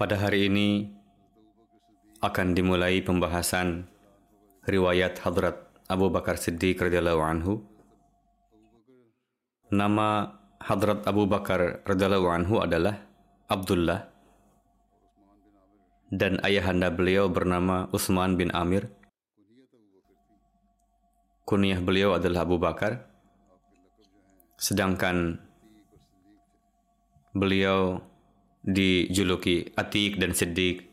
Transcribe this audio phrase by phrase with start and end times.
[0.00, 0.88] Pada hari ini
[2.24, 3.84] akan dimulai pembahasan
[4.64, 5.60] riwayat Hadrat
[5.92, 7.60] Abu Bakar Siddiq radhiyallahu anhu.
[9.68, 12.96] Nama Hadrat Abu Bakar radhiyallahu anhu adalah
[13.44, 14.08] Abdullah
[16.08, 18.88] dan ayahanda beliau bernama Utsman bin Amir.
[21.44, 23.04] Kunyah beliau adalah Abu Bakar.
[24.56, 25.36] Sedangkan
[27.36, 28.00] beliau
[28.64, 30.84] dijuluki Atik dan Siddiq.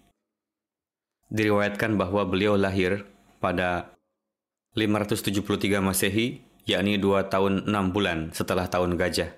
[1.28, 3.04] Diriwayatkan bahwa beliau lahir
[3.44, 3.92] pada
[4.78, 9.34] 573 Masehi, yakni dua tahun enam bulan setelah tahun gajah.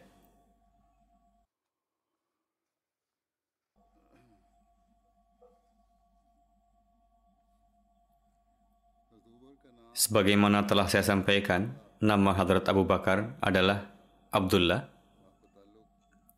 [10.00, 13.92] Sebagaimana telah saya sampaikan, nama Hadrat Abu Bakar adalah
[14.32, 14.88] Abdullah.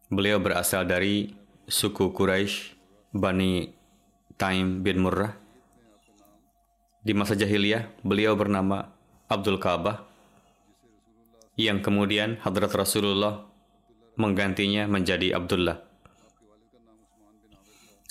[0.09, 2.73] Beliau berasal dari suku Quraisy
[3.13, 3.69] Bani
[4.37, 5.37] Taim bin Murrah.
[7.01, 8.93] Di masa jahiliyah, beliau bernama
[9.25, 10.05] Abdul Ka'bah,
[11.57, 13.45] yang kemudian Hadrat Rasulullah
[14.17, 15.81] menggantinya menjadi Abdullah.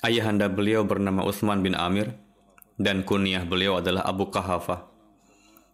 [0.03, 2.15] Ayahanda beliau bernama Uthman bin Amir,
[2.75, 4.91] dan kunyah beliau adalah Abu Kahafah.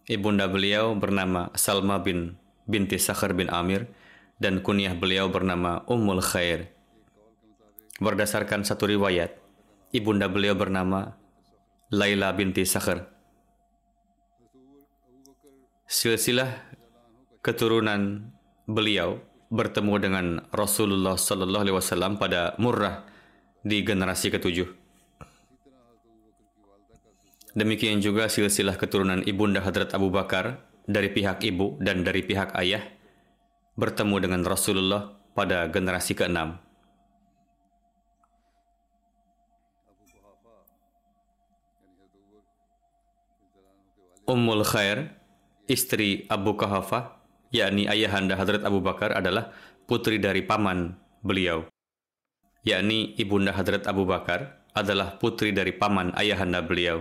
[0.06, 2.38] Ibunda beliau bernama Salma bin
[2.68, 3.90] binti Sakhar bin Amir,
[4.38, 6.77] dan kunyah beliau bernama Ummul Khair.
[7.98, 9.34] Berdasarkan satu riwayat,
[9.90, 11.18] ibunda beliau bernama
[11.90, 13.10] Laila binti Sakhar.
[15.82, 16.46] Silsilah
[17.42, 18.30] keturunan
[18.70, 19.18] beliau
[19.50, 23.02] bertemu dengan Rasulullah Sallallahu Alaihi Wasallam pada Murrah
[23.64, 24.68] di generasi ketujuh.
[27.58, 32.84] Demikian juga silsilah keturunan ibunda Hadrat Abu Bakar dari pihak ibu dan dari pihak ayah
[33.74, 36.67] bertemu dengan Rasulullah pada generasi keenam.
[44.28, 45.16] Ummul Khair,
[45.72, 47.16] istri Abu Kahafah,
[47.48, 49.56] yakni ayahanda Hadrat Abu Bakar adalah
[49.88, 51.64] putri dari paman beliau.
[52.60, 57.00] Yakni ibunda Hadrat Abu Bakar adalah putri dari paman ayahanda beliau.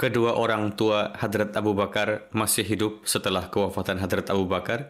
[0.00, 4.88] Kedua orang tua Hadrat Abu Bakar masih hidup setelah kewafatan Hadrat Abu Bakar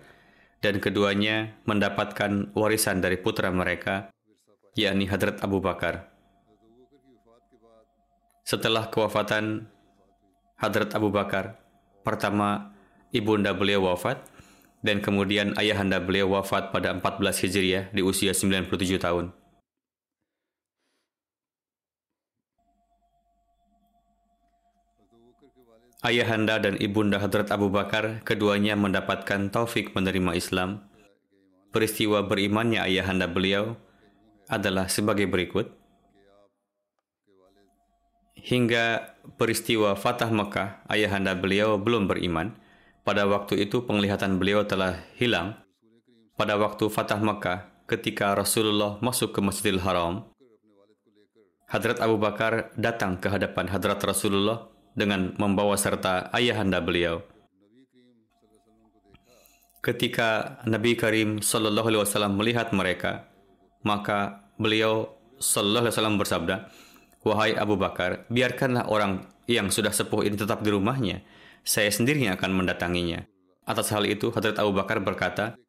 [0.62, 4.14] dan keduanya mendapatkan warisan dari putra mereka,
[4.78, 6.14] yakni Hadrat Abu Bakar.
[8.46, 9.66] Setelah kewafatan
[10.60, 11.56] Hadrat Abu Bakar,
[12.04, 12.76] pertama
[13.16, 14.20] ibunda beliau wafat,
[14.84, 19.32] dan kemudian ayahanda beliau wafat pada 14 Hijriah di usia 97 tahun.
[26.04, 30.84] Ayahanda dan ibunda Hadrat Abu Bakar keduanya mendapatkan taufik menerima Islam.
[31.72, 33.80] Peristiwa berimannya ayahanda beliau
[34.44, 35.79] adalah sebagai berikut.
[38.40, 42.56] Hingga peristiwa Fatah Mekah, ayahanda beliau belum beriman.
[43.04, 45.60] Pada waktu itu penglihatan beliau telah hilang.
[46.36, 50.24] Pada waktu Fatah Mekah, ketika Rasulullah masuk ke Masjidil Haram,
[51.70, 54.66] Hadrat Abu Bakar datang ke hadapan Hadrat Rasulullah
[54.96, 57.22] dengan membawa serta ayahanda beliau.
[59.80, 63.30] Ketika Nabi Karim Sallallahu Alaihi Wasallam melihat mereka,
[63.86, 66.56] maka beliau Sallallahu Alaihi Wasallam bersabda,
[67.20, 71.20] Wahai Abu Bakar, biarkanlah orang yang sudah sepuh ini tetap di rumahnya.
[71.60, 73.28] Saya sendiri yang akan mendatanginya.
[73.68, 75.60] Atas hal itu, Hadrat Abu Bakar berkata,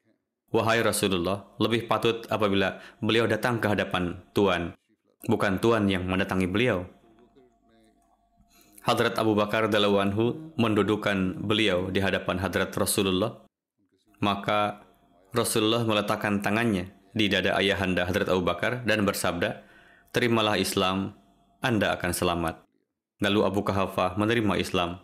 [0.52, 4.76] Wahai Rasulullah, lebih patut apabila beliau datang ke hadapan Tuan,
[5.28, 6.88] bukan Tuan yang mendatangi beliau.
[8.82, 13.46] Hadrat Abu Bakar Dalawanhu mendudukan beliau di hadapan Hadrat Rasulullah
[14.22, 14.86] maka
[15.34, 19.66] Rasulullah meletakkan tangannya di dada ayahanda Hadrat Abu Bakar dan bersabda,
[20.14, 21.18] Terimalah Islam,
[21.62, 22.66] Anda akan selamat.
[23.22, 24.98] Lalu Abu Kahafah menerima Islam.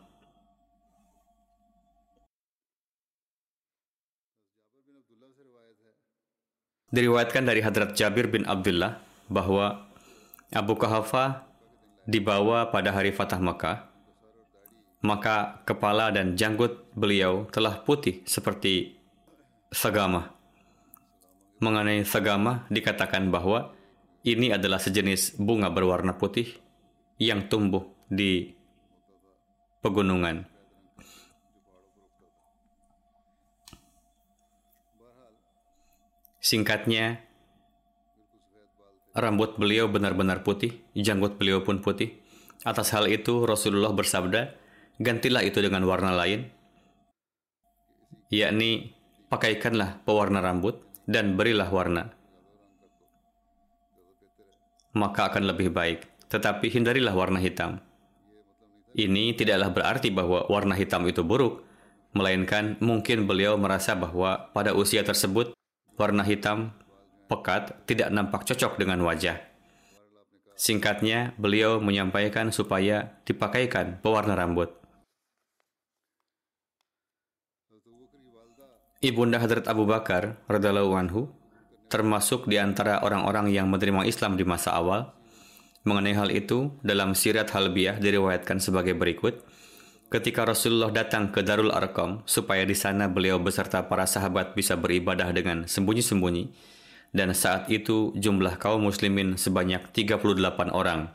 [6.90, 8.98] Diriwayatkan dari Hadrat Jabir bin Abdullah
[9.30, 9.86] bahwa
[10.50, 11.46] Abu Kahafah
[12.10, 13.94] dibawa pada hari Fatah Makkah,
[15.06, 18.98] maka kepala dan janggut beliau telah putih seperti
[19.70, 20.34] sagama.
[21.62, 23.77] Mengenai sagama dikatakan bahwa
[24.28, 26.52] ini adalah sejenis bunga berwarna putih
[27.16, 28.52] yang tumbuh di
[29.80, 30.44] pegunungan.
[36.44, 37.24] Singkatnya,
[39.16, 42.20] rambut beliau benar-benar putih, janggut beliau pun putih.
[42.68, 44.56] Atas hal itu, Rasulullah bersabda,
[45.00, 46.52] gantilah itu dengan warna lain,
[48.28, 48.96] yakni
[49.32, 52.17] pakaikanlah pewarna rambut dan berilah warna.
[54.98, 57.78] Maka akan lebih baik, tetapi hindarilah warna hitam.
[58.98, 61.62] Ini tidaklah berarti bahwa warna hitam itu buruk,
[62.18, 65.54] melainkan mungkin beliau merasa bahwa pada usia tersebut
[66.02, 66.74] warna hitam
[67.30, 69.38] pekat tidak nampak cocok dengan wajah.
[70.58, 74.74] Singkatnya, beliau menyampaikan supaya dipakaikan pewarna rambut.
[78.98, 81.30] Ibunda Hadrat Abu Bakar radhiallahu anhu
[81.88, 85.12] termasuk di antara orang-orang yang menerima Islam di masa awal.
[85.88, 89.40] Mengenai hal itu, dalam Sirat Halbiyah diriwayatkan sebagai berikut.
[90.08, 95.32] Ketika Rasulullah datang ke Darul Arqam supaya di sana beliau beserta para sahabat bisa beribadah
[95.36, 96.52] dengan sembunyi-sembunyi,
[97.16, 101.12] dan saat itu jumlah kaum muslimin sebanyak 38 orang.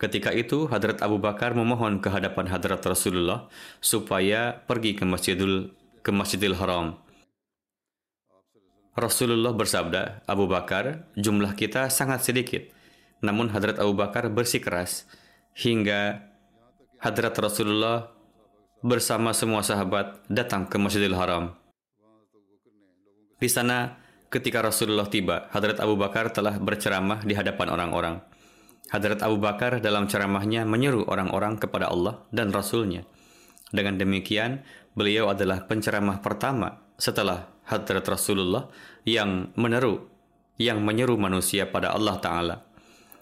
[0.00, 3.52] Ketika itu, Hadrat Abu Bakar memohon ke hadapan Hadrat Rasulullah
[3.84, 6.96] supaya pergi ke Masjidul ke Masjidil Haram.
[9.00, 12.68] Rasulullah bersabda, Abu Bakar, jumlah kita sangat sedikit.
[13.24, 15.08] Namun Hadrat Abu Bakar bersikeras
[15.56, 16.24] hingga
[17.00, 18.12] Hadrat Rasulullah
[18.80, 21.56] bersama semua sahabat datang ke Masjidil Haram.
[23.40, 23.96] Di sana,
[24.28, 28.16] ketika Rasulullah tiba, Hadrat Abu Bakar telah berceramah di hadapan orang-orang.
[28.92, 33.04] Hadrat Abu Bakar dalam ceramahnya menyeru orang-orang kepada Allah dan Rasulnya.
[33.70, 34.66] Dengan demikian,
[34.98, 38.66] beliau adalah penceramah pertama setelah Hadrat Rasulullah
[39.06, 40.10] yang meneru,
[40.58, 42.56] yang menyeru manusia pada Allah Ta'ala.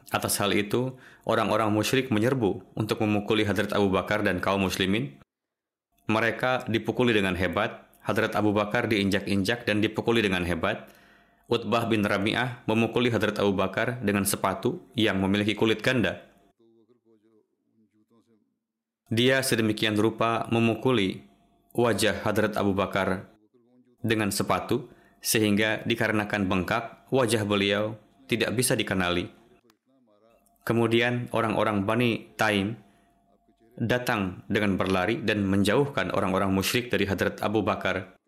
[0.09, 0.97] Atas hal itu,
[1.29, 5.21] orang-orang musyrik menyerbu untuk memukuli Hadrat Abu Bakar dan kaum muslimin.
[6.09, 10.89] Mereka dipukuli dengan hebat, Hadrat Abu Bakar diinjak-injak dan dipukuli dengan hebat.
[11.49, 16.25] Utbah bin Rabi'ah memukuli Hadrat Abu Bakar dengan sepatu yang memiliki kulit ganda.
[19.12, 21.25] Dia sedemikian rupa memukuli
[21.73, 23.29] wajah Hadrat Abu Bakar
[24.03, 27.99] dengan sepatu sehingga dikarenakan bengkak wajah beliau
[28.31, 29.26] tidak bisa dikenali.
[30.62, 32.76] Kemudian orang-orang Bani Taim
[33.78, 38.19] datang dengan berlari dan menjauhkan orang-orang musyrik dari Hadrat Abu Bakar.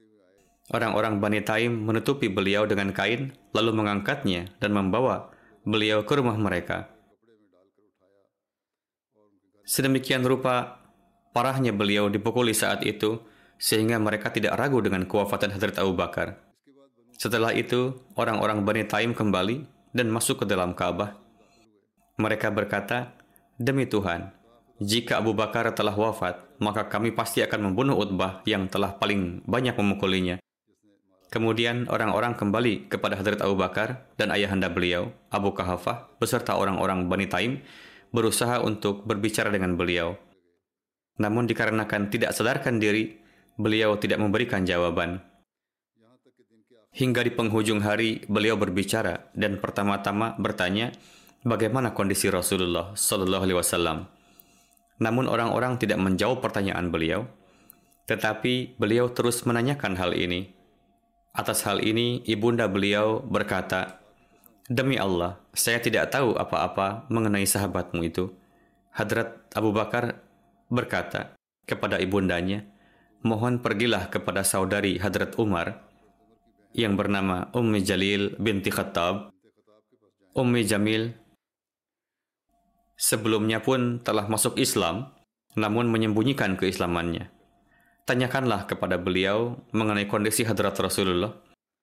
[0.71, 5.35] Orang-orang Bani Taim menutupi beliau dengan kain lalu mengangkatnya dan membawa
[5.67, 6.89] beliau ke rumah mereka.
[9.67, 10.81] Sedemikian rupa
[11.31, 13.23] parahnya beliau dipukuli saat itu
[13.61, 16.40] sehingga mereka tidak ragu dengan kewafatan Hadrat Abu Bakar.
[17.21, 21.21] Setelah itu, orang-orang Bani Taim kembali dan masuk ke dalam Ka'bah.
[22.17, 23.12] Mereka berkata,
[23.61, 24.33] Demi Tuhan,
[24.81, 29.76] jika Abu Bakar telah wafat, maka kami pasti akan membunuh Utbah yang telah paling banyak
[29.76, 30.40] memukulinya.
[31.29, 37.29] Kemudian orang-orang kembali kepada Hadrat Abu Bakar dan ayahanda beliau, Abu Kahafah, beserta orang-orang Bani
[37.29, 37.61] Taim,
[38.11, 40.17] berusaha untuk berbicara dengan beliau.
[41.21, 43.21] Namun dikarenakan tidak sadarkan diri,
[43.59, 45.25] beliau tidak memberikan jawaban.
[46.90, 50.90] Hingga di penghujung hari, beliau berbicara dan pertama-tama bertanya
[51.47, 54.11] bagaimana kondisi Rasulullah Wasallam.
[55.00, 57.30] Namun orang-orang tidak menjawab pertanyaan beliau,
[58.11, 60.50] tetapi beliau terus menanyakan hal ini.
[61.30, 64.02] Atas hal ini, ibunda beliau berkata,
[64.66, 68.35] Demi Allah, saya tidak tahu apa-apa mengenai sahabatmu itu.
[68.90, 70.19] Hadrat Abu Bakar
[70.66, 72.66] berkata kepada ibundanya,
[73.21, 75.85] mohon pergilah kepada saudari Hadrat Umar
[76.73, 79.35] yang bernama Ummi Jalil binti Khattab.
[80.31, 81.12] Ummi Jamil
[83.00, 85.11] sebelumnya pun telah masuk Islam,
[85.59, 87.33] namun menyembunyikan keislamannya.
[88.07, 91.35] Tanyakanlah kepada beliau mengenai kondisi Hadrat Rasulullah.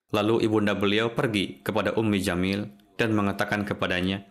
[0.08, 2.64] Lalu ibunda beliau pergi kepada Ummi Jamil
[2.96, 4.24] dan mengatakan kepadanya,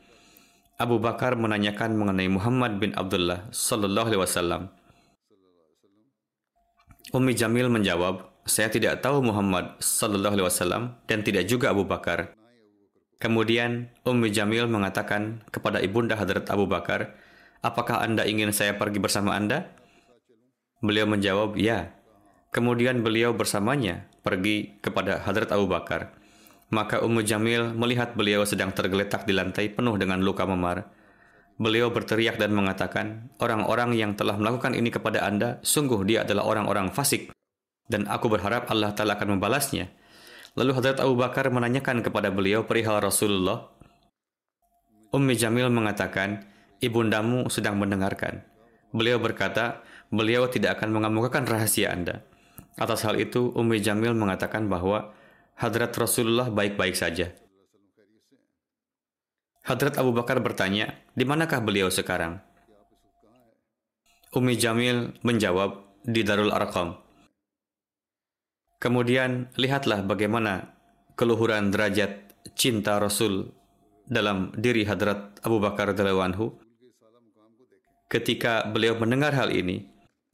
[0.82, 4.74] Abu Bakar menanyakan mengenai Muhammad bin Abdullah sallallahu alaihi wasallam.
[7.08, 12.36] Ummi Jamil menjawab, saya tidak tahu Muhammad sallallahu alaihi wasallam dan tidak juga Abu Bakar.
[13.16, 17.16] Kemudian Ummi Jamil mengatakan kepada ibunda Hadrat Abu Bakar,
[17.64, 19.72] apakah Anda ingin saya pergi bersama Anda?
[20.84, 21.96] Beliau menjawab, ya.
[22.52, 26.12] Kemudian beliau bersamanya pergi kepada Hadrat Abu Bakar.
[26.76, 30.92] Maka Ummu Jamil melihat beliau sedang tergeletak di lantai penuh dengan luka memar.
[31.58, 36.94] Beliau berteriak dan mengatakan, orang-orang yang telah melakukan ini kepada Anda, sungguh dia adalah orang-orang
[36.94, 37.34] fasik.
[37.90, 39.90] Dan aku berharap Allah Ta'ala akan membalasnya.
[40.54, 43.74] Lalu Hadrat Abu Bakar menanyakan kepada beliau perihal Rasulullah.
[45.10, 46.46] Ummi Jamil mengatakan,
[46.78, 48.46] ibundamu sedang mendengarkan.
[48.94, 49.82] Beliau berkata,
[50.14, 52.22] beliau tidak akan mengemukakan rahasia Anda.
[52.78, 55.10] Atas hal itu, Ummi Jamil mengatakan bahwa
[55.58, 57.34] Hadrat Rasulullah baik-baik saja.
[59.68, 62.40] Hadrat Abu Bakar bertanya, di manakah beliau sekarang?
[64.32, 66.96] Ummi Jamil menjawab, di Darul Arqam.
[68.80, 70.72] Kemudian lihatlah bagaimana
[71.20, 73.52] keluhuran derajat cinta Rasul
[74.08, 76.56] dalam diri Hadrat Abu Bakar anhu.
[78.08, 79.84] Ketika beliau mendengar hal ini,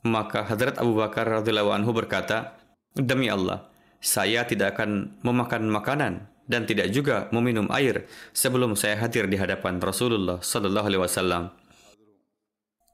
[0.05, 2.61] maka Hadrat Abu Bakar anhu berkata,
[2.93, 3.65] Demi Allah,
[3.97, 9.79] saya tidak akan memakan makanan dan tidak juga meminum air sebelum saya hadir di hadapan
[9.79, 11.43] Rasulullah Sallallahu Alaihi Wasallam.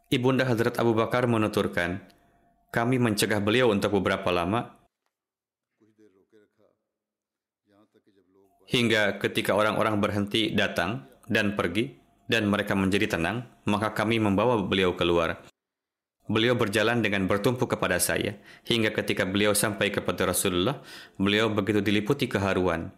[0.09, 2.01] Ibunda Hadrat Abu Bakar menuturkan,
[2.73, 4.79] kami mencegah beliau untuk beberapa lama
[8.69, 11.97] hingga ketika orang-orang berhenti datang dan pergi
[12.29, 15.41] dan mereka menjadi tenang, maka kami membawa beliau keluar.
[16.29, 18.37] Beliau berjalan dengan bertumpu kepada saya,
[18.69, 20.77] hingga ketika beliau sampai kepada Rasulullah,
[21.17, 22.93] beliau begitu diliputi keharuan.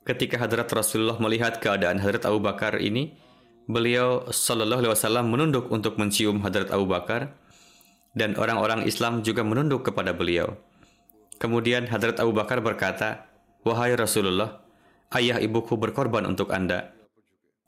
[0.00, 3.12] Ketika hadrat Rasulullah melihat keadaan hadrat Abu Bakar ini,
[3.68, 7.36] beliau Shallallahu Alaihi Wasallam menunduk untuk mencium hadrat Abu Bakar,
[8.16, 10.56] dan orang-orang Islam juga menunduk kepada beliau.
[11.36, 13.28] Kemudian hadrat Abu Bakar berkata,
[13.60, 14.64] Wahai Rasulullah,
[15.12, 16.96] ayah ibuku berkorban untuk Anda.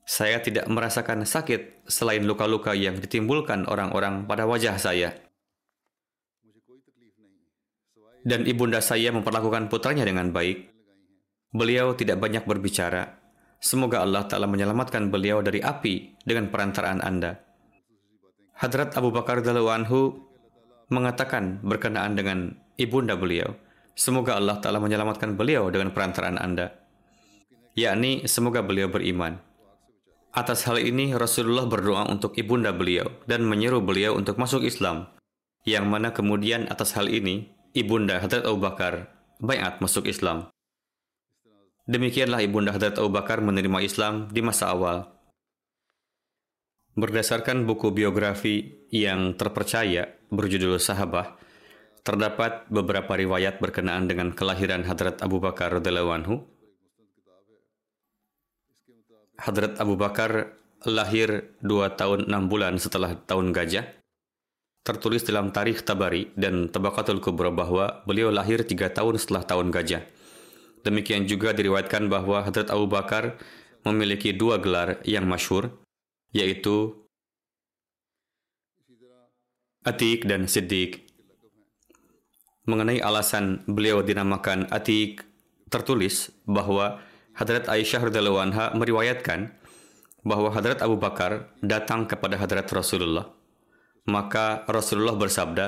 [0.09, 5.15] Saya tidak merasakan sakit selain luka-luka yang ditimbulkan orang-orang pada wajah saya.
[8.25, 10.72] Dan ibunda saya memperlakukan putranya dengan baik.
[11.53, 13.21] Beliau tidak banyak berbicara.
[13.63, 17.39] Semoga Allah Ta'ala menyelamatkan beliau dari api dengan perantaraan Anda.
[18.59, 20.19] Hadrat Abu Bakar Anhu
[20.91, 23.55] mengatakan berkenaan dengan ibunda beliau.
[23.95, 26.83] Semoga Allah Ta'ala menyelamatkan beliau dengan perantaraan Anda
[27.73, 29.41] yakni semoga beliau beriman.
[30.33, 35.09] Atas hal ini Rasulullah berdoa untuk ibunda beliau dan menyeru beliau untuk masuk Islam.
[35.69, 40.52] Yang mana kemudian atas hal ini ibunda Hadrat Abu Bakar bayat masuk Islam.
[41.83, 45.03] Demikianlah ibunda Hadrat Abu Bakar menerima Islam di masa awal.
[46.95, 51.35] Berdasarkan buku biografi yang terpercaya berjudul Sahabah,
[52.07, 56.53] terdapat beberapa riwayat berkenaan dengan kelahiran Hadrat Abu Bakar radhiyallahu
[59.43, 60.55] Hadrat Abu Bakar
[60.87, 63.91] lahir dua tahun enam bulan setelah tahun gajah.
[64.87, 70.22] Tertulis dalam tarikh Tabari dan Tabakatul Kubra bahwa beliau lahir tiga tahun setelah tahun gajah.
[70.83, 73.39] Demikian juga diriwayatkan bahwa Hadrat Abu Bakar
[73.87, 75.71] memiliki dua gelar yang masyhur,
[76.35, 76.95] yaitu
[79.83, 81.03] Atik dan Siddiq.
[82.67, 85.27] Mengenai alasan beliau dinamakan Atik,
[85.67, 87.03] tertulis bahwa
[87.35, 89.51] Hadrat Aisyah radhiyallahu anha meriwayatkan
[90.23, 93.35] bahwa Hadrat Abu Bakar datang kepada Hadrat Rasulullah.
[94.07, 95.67] Maka Rasulullah bersabda,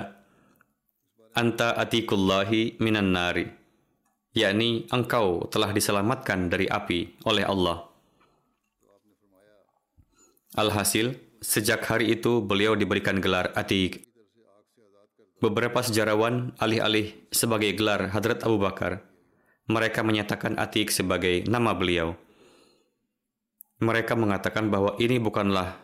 [1.34, 3.50] Anta atikullahi minan nari,
[4.34, 7.86] yakni engkau telah diselamatkan dari api oleh Allah.
[10.54, 14.06] Alhasil, sejak hari itu beliau diberikan gelar Atik.
[15.42, 19.14] Beberapa sejarawan alih-alih sebagai gelar Hadrat Abu Bakar
[19.64, 22.12] mereka menyatakan Atik sebagai nama beliau.
[23.80, 25.76] Mereka mengatakan bahwa ini bukanlah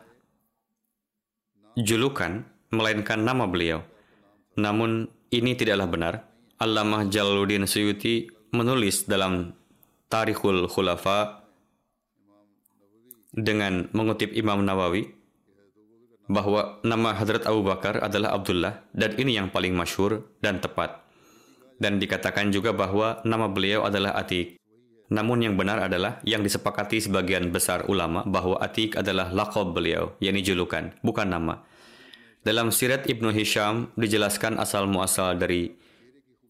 [1.81, 3.81] julukan, melainkan nama beliau.
[4.61, 6.15] Namun ini tidaklah benar.
[6.61, 9.55] Allamah Jalaluddin Suyuti menulis dalam
[10.11, 11.47] Tarikhul Khulafa
[13.31, 15.07] dengan mengutip Imam Nawawi
[16.31, 21.03] bahwa nama Hadrat Abu Bakar adalah Abdullah dan ini yang paling masyhur dan tepat.
[21.81, 24.61] Dan dikatakan juga bahwa nama beliau adalah Atik.
[25.11, 30.45] Namun yang benar adalah yang disepakati sebagian besar ulama bahwa Atik adalah lakob beliau, yakni
[30.45, 31.67] julukan, bukan nama.
[32.47, 35.80] Dalam sirat Ibnu Hisham dijelaskan asal muasal dari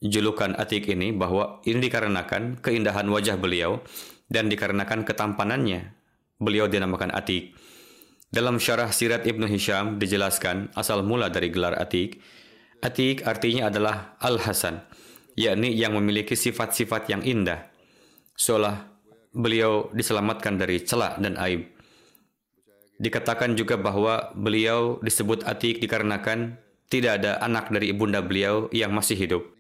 [0.00, 3.84] julukan Atik ini bahwa ini dikarenakan keindahan wajah beliau
[4.32, 5.92] dan dikarenakan ketampanannya
[6.40, 7.52] beliau dinamakan Atik.
[8.32, 12.18] Dalam syarah sirat Ibnu Hisham dijelaskan asal mula dari gelar Atik.
[12.80, 14.80] Atik artinya adalah Al-Hasan,
[15.36, 17.68] yakni yang memiliki sifat-sifat yang indah.
[18.32, 18.88] Seolah
[19.36, 21.68] beliau diselamatkan dari celak dan aib.
[22.96, 26.56] Dikatakan juga bahwa beliau disebut Atik dikarenakan
[26.88, 29.59] tidak ada anak dari ibunda beliau yang masih hidup.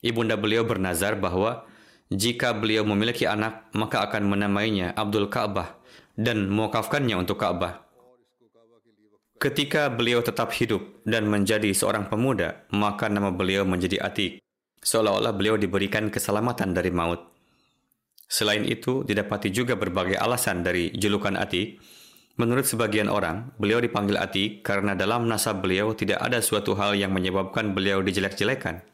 [0.00, 1.68] Ibunda beliau bernazar bahwa
[2.08, 5.76] jika beliau memiliki anak, maka akan menamainya Abdul Ka'bah
[6.16, 7.84] dan mewakafkannya untuk Ka'bah.
[9.40, 14.40] Ketika beliau tetap hidup dan menjadi seorang pemuda, maka nama beliau menjadi Atik,
[14.84, 17.24] seolah-olah beliau diberikan keselamatan dari maut.
[18.28, 21.80] Selain itu, didapati juga berbagai alasan dari julukan Atik.
[22.36, 27.12] Menurut sebagian orang, beliau dipanggil Atik karena dalam nasab beliau tidak ada suatu hal yang
[27.12, 28.84] menyebabkan beliau dijelek-jelekan.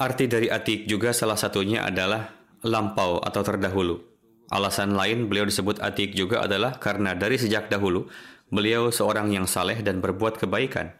[0.00, 2.32] Arti dari Atik juga salah satunya adalah
[2.64, 4.00] lampau atau terdahulu.
[4.48, 8.08] Alasan lain beliau disebut Atik juga adalah karena dari sejak dahulu
[8.50, 10.90] Beliau seorang yang saleh dan berbuat kebaikan.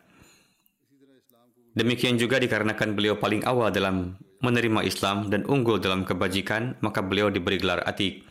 [1.75, 7.27] Demikian juga dikarenakan beliau paling awal dalam menerima Islam dan unggul dalam kebajikan, maka beliau
[7.27, 8.23] diberi gelar Atik.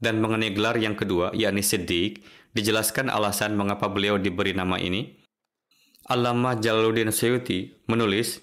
[0.00, 2.24] Dan mengenai gelar yang kedua, yakni Siddiq,
[2.56, 5.20] dijelaskan alasan mengapa beliau diberi nama ini.
[6.08, 8.40] Allamah Jalaluddin Suyuti menulis,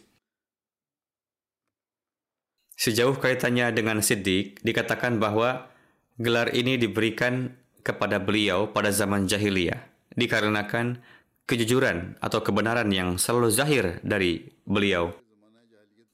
[2.83, 5.71] Sejauh kaitannya dengan Siddiq, dikatakan bahwa
[6.19, 9.79] gelar ini diberikan kepada beliau pada zaman jahiliyah
[10.19, 10.99] dikarenakan
[11.47, 15.15] kejujuran atau kebenaran yang selalu zahir dari beliau.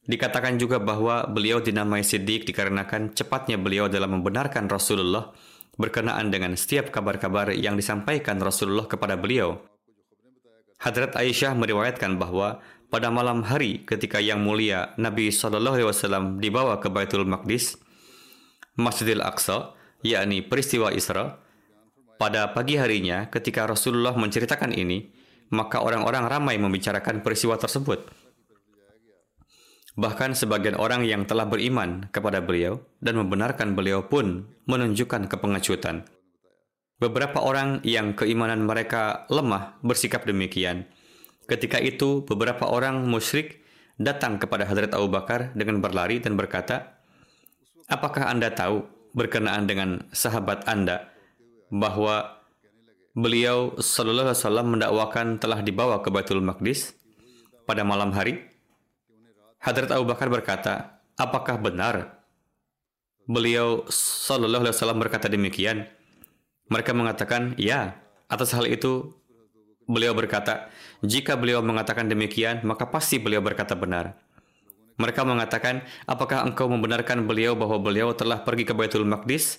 [0.06, 5.34] Dikatakan juga bahwa beliau dinamai Siddiq dikarenakan cepatnya beliau dalam membenarkan Rasulullah
[5.74, 9.58] berkenaan dengan setiap kabar-kabar yang disampaikan Rasulullah kepada beliau.
[10.78, 16.82] Hadrat Aisyah meriwayatkan bahwa pada malam hari ketika yang mulia Nabi Shallallahu Alaihi Wasallam dibawa
[16.82, 17.78] ke Baitul Maqdis,
[18.76, 21.38] Masjidil Aqsa, yakni peristiwa Isra,
[22.20, 25.08] pada pagi harinya, ketika Rasulullah menceritakan ini,
[25.56, 28.12] maka orang-orang ramai membicarakan peristiwa tersebut.
[29.96, 36.08] Bahkan sebagian orang yang telah beriman kepada beliau dan membenarkan beliau pun menunjukkan kepengecutan.
[37.00, 40.92] Beberapa orang yang keimanan mereka lemah bersikap demikian.
[41.50, 43.66] Ketika itu, beberapa orang musyrik
[43.98, 47.02] datang kepada Hadrat Abu Bakar dengan berlari dan berkata,
[47.90, 48.86] Apakah Anda tahu
[49.18, 51.10] berkenaan dengan sahabat Anda
[51.74, 52.38] bahwa
[53.18, 56.94] beliau Sallallahu Alaihi Wasallam mendakwakan telah dibawa ke Baitul Maqdis
[57.66, 58.46] pada malam hari.
[59.60, 62.24] Hadrat Abu Bakar berkata, apakah benar
[63.26, 65.90] beliau Sallallahu Alaihi Wasallam berkata demikian?
[66.70, 67.98] Mereka mengatakan, ya.
[68.30, 69.18] Atas hal itu,
[69.90, 70.70] beliau berkata,
[71.02, 74.14] jika beliau mengatakan demikian, maka pasti beliau berkata benar.
[75.02, 79.58] Mereka mengatakan, apakah engkau membenarkan beliau bahwa beliau telah pergi ke Baitul Maqdis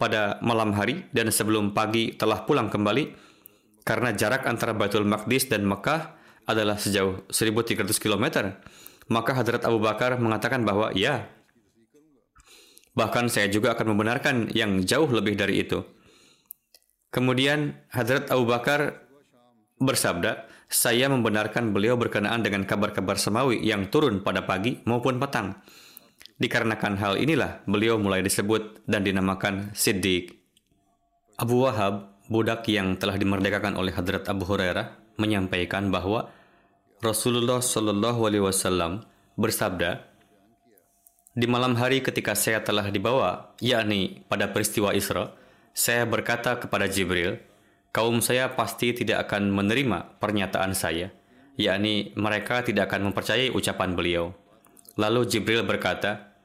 [0.00, 3.12] pada malam hari dan sebelum pagi telah pulang kembali
[3.84, 8.54] karena jarak antara Baitul Maqdis dan Mekah adalah sejauh 1300 km.
[9.06, 11.30] Maka Hadrat Abu Bakar mengatakan bahwa ya,
[12.94, 15.82] bahkan saya juga akan membenarkan yang jauh lebih dari itu.
[17.14, 19.05] Kemudian Hadrat Abu Bakar
[19.80, 25.62] bersabda, saya membenarkan beliau berkenaan dengan kabar-kabar semawi yang turun pada pagi maupun petang.
[26.36, 30.36] Dikarenakan hal inilah beliau mulai disebut dan dinamakan Siddiq.
[31.40, 36.28] Abu Wahab, budak yang telah dimerdekakan oleh Hadrat Abu Hurairah, menyampaikan bahwa
[37.00, 39.04] Rasulullah Shallallahu Alaihi Wasallam
[39.36, 40.16] bersabda,
[41.36, 45.36] di malam hari ketika saya telah dibawa, yakni pada peristiwa Isra,
[45.76, 47.36] saya berkata kepada Jibril,
[47.96, 51.08] kaum saya pasti tidak akan menerima pernyataan saya,
[51.56, 54.36] yakni mereka tidak akan mempercayai ucapan beliau.
[55.00, 56.36] Lalu Jibril berkata,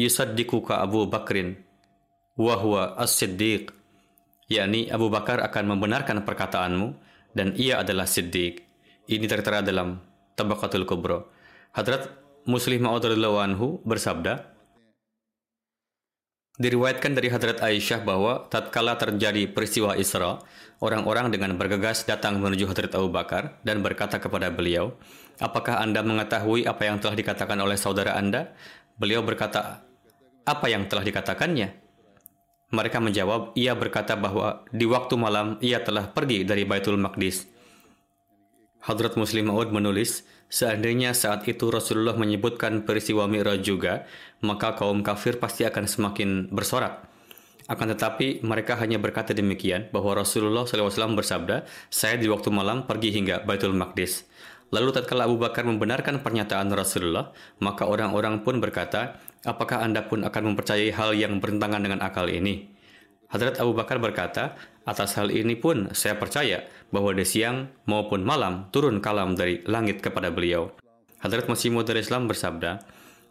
[0.00, 1.60] Yusaddikuka Abu Bakrin,
[2.40, 3.68] wahwa as-siddiq,
[4.48, 6.96] yakni Abu Bakar akan membenarkan perkataanmu,
[7.36, 8.64] dan ia adalah siddiq.
[9.04, 10.00] Ini tertera dalam
[10.40, 11.28] Tabaqatul Kubro.
[11.76, 12.08] Hadrat
[12.48, 14.53] Muslim Ma'ud anhu bersabda,
[16.54, 20.38] Diriwayatkan dari Hadrat Aisyah bahwa tatkala terjadi peristiwa Isra,
[20.78, 24.94] orang-orang dengan bergegas datang menuju Hadrat Abu Bakar dan berkata kepada beliau,
[25.42, 28.54] Apakah Anda mengetahui apa yang telah dikatakan oleh saudara Anda?
[28.94, 29.82] Beliau berkata,
[30.46, 31.74] Apa yang telah dikatakannya?
[32.70, 37.50] Mereka menjawab, ia berkata bahwa di waktu malam ia telah pergi dari Baitul Maqdis.
[38.84, 44.04] Hadrat Muslim Maud menulis, seandainya saat itu Rasulullah menyebutkan peristiwa Mi'raj juga,
[44.44, 47.08] maka kaum kafir pasti akan semakin bersorak.
[47.64, 53.08] Akan tetapi mereka hanya berkata demikian bahwa Rasulullah SAW bersabda, saya di waktu malam pergi
[53.16, 54.28] hingga Baitul Maqdis.
[54.68, 57.32] Lalu tatkala Abu Bakar membenarkan pernyataan Rasulullah,
[57.64, 59.16] maka orang-orang pun berkata,
[59.48, 62.68] apakah Anda pun akan mempercayai hal yang bertentangan dengan akal ini?
[63.32, 68.68] Hadrat Abu Bakar berkata, atas hal ini pun saya percaya bahwa di siang maupun malam
[68.68, 70.70] turun kalam dari langit kepada beliau.
[71.24, 72.84] Hadrat Masih Maud Islam bersabda,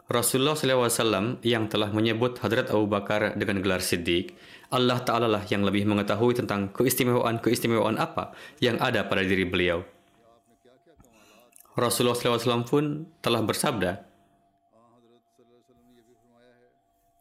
[0.04, 4.36] Rasulullah SAW yang telah menyebut Hadrat Abu Bakar dengan gelar Siddiq,
[4.68, 9.80] Allah Ta'ala lah yang lebih mengetahui tentang keistimewaan-keistimewaan apa yang ada pada diri beliau.
[11.72, 14.04] Rasulullah SAW pun telah bersabda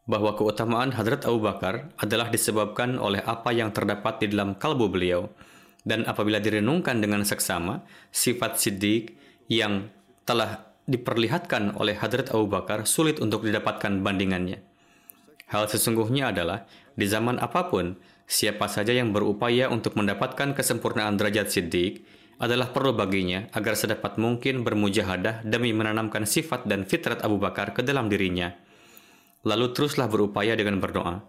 [0.03, 5.31] bahwa keutamaan Hadrat Abu Bakar adalah disebabkan oleh apa yang terdapat di dalam kalbu beliau.
[5.83, 9.15] Dan apabila direnungkan dengan seksama, sifat siddiq
[9.51, 9.91] yang
[10.23, 14.59] telah diperlihatkan oleh Hadrat Abu Bakar sulit untuk didapatkan bandingannya.
[15.47, 16.65] Hal sesungguhnya adalah,
[16.97, 17.95] di zaman apa pun,
[18.27, 22.03] siapa saja yang berupaya untuk mendapatkan kesempurnaan derajat siddiq,
[22.41, 27.85] adalah perlu baginya agar sedapat mungkin bermujahadah demi menanamkan sifat dan fitrat Abu Bakar ke
[27.85, 28.51] dalam dirinya.
[29.45, 31.23] Lalu teruslah berupaya dengan berdoa.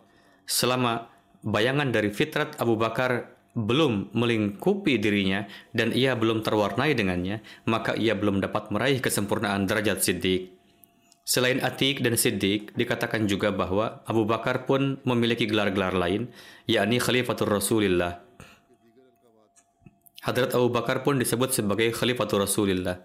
[0.47, 1.11] Selama
[1.45, 8.19] bayangan dari fitrat Abu Bakar belum melingkupi dirinya dan ia belum terwarnai dengannya, maka ia
[8.19, 10.55] belum dapat meraih kesempurnaan derajat siddiq.
[11.25, 16.29] Selain Atik dan Siddiq, dikatakan juga bahwa Abu Bakar pun memiliki gelar-gelar lain,
[16.69, 18.21] yakni Khalifatul Rasulullah,
[20.21, 22.97] Hadrat Abu Bakar pun disebut sebagai Khalifatul Rasulullah.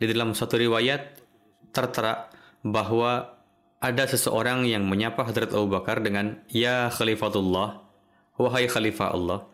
[0.00, 1.16] Di dalam satu riwayat
[1.72, 2.28] tertera
[2.60, 3.36] bahwa
[3.80, 7.83] ada seseorang yang menyapa Hadrat Abu Bakar dengan Ya Khalifatullah,
[8.34, 9.46] Wahai Khalifah Allah.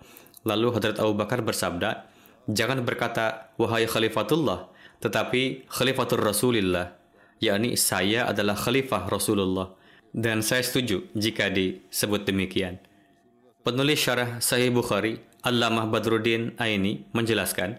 [0.48, 2.08] Lalu Hadrat Abu Bakar bersabda,
[2.48, 4.72] Jangan berkata Wahai Khalifatullah,
[5.04, 6.96] tetapi Khalifatul Rasulullah,
[7.38, 9.76] yakni saya adalah Khalifah Rasulullah.
[10.10, 12.82] Dan saya setuju jika disebut demikian.
[13.62, 17.78] Penulis syarah Sahih Bukhari Allamah Badruddin Aini menjelaskan,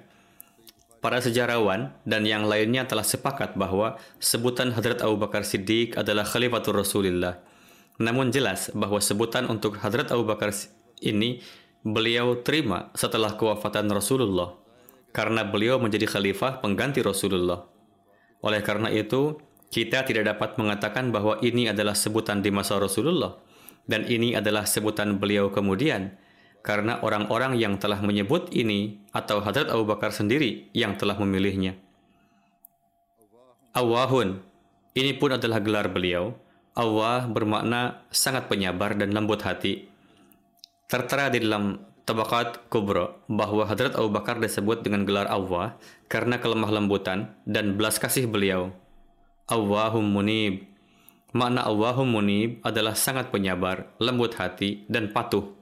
[1.01, 6.77] para sejarawan dan yang lainnya telah sepakat bahwa sebutan Hadrat Abu Bakar Siddiq adalah Khalifatul
[6.77, 7.41] Rasulullah.
[7.97, 10.53] Namun jelas bahwa sebutan untuk Hadrat Abu Bakar
[11.01, 11.41] ini
[11.81, 14.53] beliau terima setelah kewafatan Rasulullah
[15.11, 17.67] karena beliau menjadi khalifah pengganti Rasulullah.
[18.41, 19.37] Oleh karena itu,
[19.71, 23.35] kita tidak dapat mengatakan bahwa ini adalah sebutan di masa Rasulullah
[23.87, 26.15] dan ini adalah sebutan beliau kemudian
[26.61, 31.75] karena orang-orang yang telah menyebut ini atau Hadrat Abu Bakar sendiri yang telah memilihnya.
[33.71, 34.43] Awahun,
[34.93, 36.35] ini pun adalah gelar beliau.
[36.75, 39.90] Awah bermakna sangat penyabar dan lembut hati.
[40.91, 45.79] Tertera di dalam Tabakat Kubra bahwa Hadrat Abu Bakar disebut dengan gelar Awah
[46.11, 48.75] karena kelemah lembutan dan belas kasih beliau.
[49.47, 50.67] Awahum munib.
[51.31, 55.61] Makna Awahum munib adalah sangat penyabar, lembut hati, dan patuh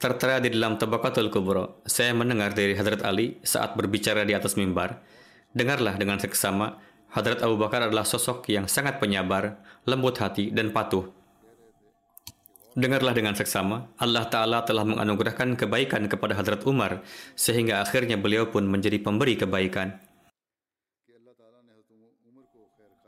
[0.00, 1.68] tertera di dalam Tabaqatul Kubra.
[1.84, 5.04] Saya mendengar dari Hadrat Ali saat berbicara di atas mimbar.
[5.52, 6.80] Dengarlah dengan seksama,
[7.12, 11.19] Hadrat Abu Bakar adalah sosok yang sangat penyabar, lembut hati, dan patuh.
[12.80, 17.04] Dengarlah dengan seksama, Allah Ta'ala telah menganugerahkan kebaikan kepada Hadrat Umar,
[17.36, 20.00] sehingga akhirnya beliau pun menjadi pemberi kebaikan.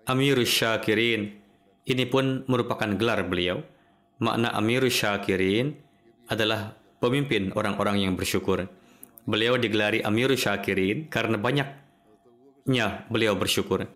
[0.04, 1.40] Amirus Syakirin,
[1.88, 3.64] ini pun merupakan gelar beliau.
[4.20, 5.72] Makna Amirus Syakirin
[6.28, 8.68] adalah pemimpin orang-orang yang bersyukur.
[9.24, 13.88] Beliau digelari Amirul Syakirin karena banyaknya beliau bersyukur.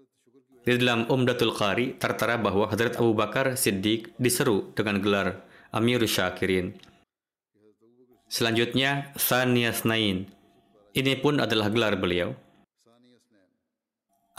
[0.65, 5.46] Di dalam Umdatul Qari tertera bahwa Hadrat Abu Bakar Siddiq diseru dengan gelar
[5.77, 6.73] Amirul Syakirin.
[8.33, 10.25] Selanjutnya, Thaniyas Nain.
[10.97, 12.33] Ini pun adalah gelar beliau.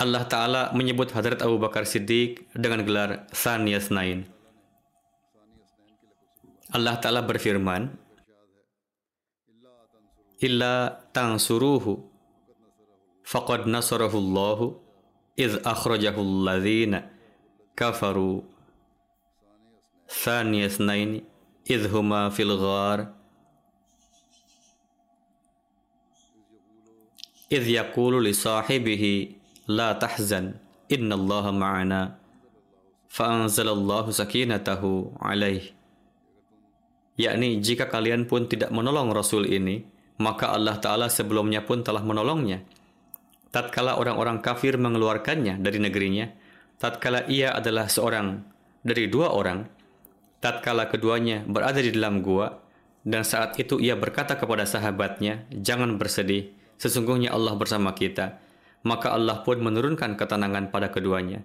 [0.01, 4.25] Allah Ta'ala menyebut Hadrat Abu Bakar Siddiq dengan gelar Thaniyas Nain.
[6.73, 7.93] Allah Ta'ala berfirman,
[10.41, 12.01] illa tansuruhu
[13.25, 14.59] faqad nasarahu Allah
[15.33, 17.09] idh akhrajahu alladhina
[17.73, 18.45] kafaru
[20.08, 21.24] ثاني اثنين
[21.70, 22.98] إذ هما في الغار
[27.52, 29.04] إذ يقول لصاحبه
[29.68, 30.54] لا تحزن
[30.92, 32.02] إن الله معنا
[33.08, 34.82] فأنزل الله سكينته
[35.20, 35.64] عليه
[37.20, 39.84] yakni jika kalian pun tidak menolong Rasul ini,
[40.18, 42.64] maka Allah Ta'ala sebelumnya pun telah menolongnya.
[43.52, 46.26] Tatkala orang-orang kafir mengeluarkannya dari negerinya,
[46.80, 48.40] tatkala ia adalah seorang
[48.80, 49.68] dari dua orang,
[50.43, 52.61] tatkala keduanya berada di dalam gua,
[53.07, 58.39] dan saat itu ia berkata kepada sahabatnya, "Jangan bersedih, sesungguhnya Allah bersama kita."
[58.85, 61.43] Maka Allah pun menurunkan ketenangan pada keduanya.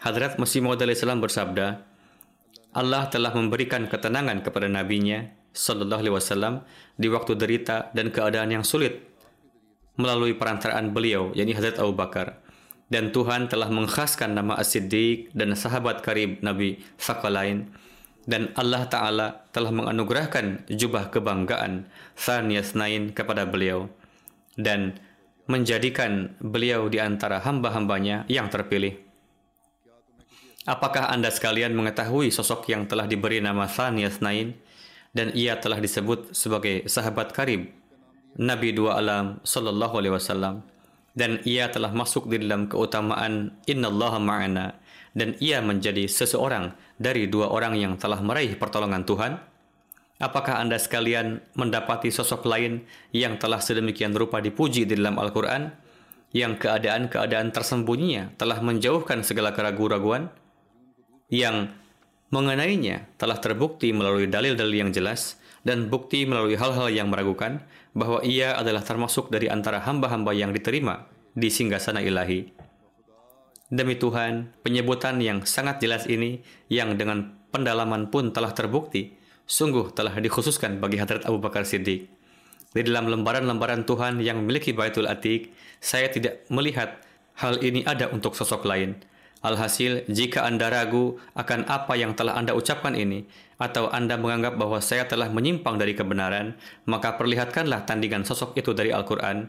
[0.00, 1.84] Hadrat Masih Maud salam bersabda,
[2.72, 6.54] Allah telah memberikan ketenangan kepada nabinya sallallahu alaihi wasallam
[6.96, 9.04] di waktu derita dan keadaan yang sulit
[10.00, 12.40] melalui perantaraan beliau yakni Hadrat Abu Bakar
[12.88, 16.80] dan Tuhan telah mengkhaskan nama As-Siddiq dan sahabat karib Nabi
[17.28, 17.68] lain
[18.22, 23.90] dan Allah Ta'ala telah menganugerahkan jubah kebanggaan Thaniyasnain kepada beliau
[24.54, 24.98] dan
[25.50, 28.94] menjadikan beliau di antara hamba-hambanya yang terpilih.
[30.62, 34.54] Apakah Anda sekalian mengetahui sosok yang telah diberi nama Thaniyasnain
[35.10, 37.74] dan ia telah disebut sebagai sahabat karib
[38.38, 40.64] Nabi dua alam sallallahu alaihi wasallam
[41.12, 44.78] dan ia telah masuk di dalam keutamaan innallaha ma'ana
[45.12, 49.32] dan ia menjadi seseorang dari dua orang yang telah meraih pertolongan Tuhan?
[50.22, 55.74] Apakah Anda sekalian mendapati sosok lain yang telah sedemikian rupa dipuji di dalam Al-Quran,
[56.32, 60.32] yang keadaan-keadaan tersembunyinya telah menjauhkan segala keraguan-raguan,
[61.28, 61.74] yang
[62.32, 67.60] mengenainya telah terbukti melalui dalil-dalil yang jelas dan bukti melalui hal-hal yang meragukan
[67.92, 72.48] bahwa ia adalah termasuk dari antara hamba-hamba yang diterima di singgasana ilahi.
[73.72, 79.16] Demi Tuhan, penyebutan yang sangat jelas ini yang dengan pendalaman pun telah terbukti,
[79.48, 82.04] sungguh telah dikhususkan bagi Hadrat Abu Bakar Siddiq.
[82.76, 85.48] Di dalam lembaran-lembaran Tuhan yang memiliki Baitul Atiq,
[85.80, 87.00] saya tidak melihat
[87.40, 89.00] hal ini ada untuk sosok lain.
[89.40, 93.24] Alhasil, jika Anda ragu akan apa yang telah Anda ucapkan ini,
[93.56, 98.92] atau Anda menganggap bahwa saya telah menyimpang dari kebenaran, maka perlihatkanlah tandingan sosok itu dari
[98.92, 99.48] Al-Quran,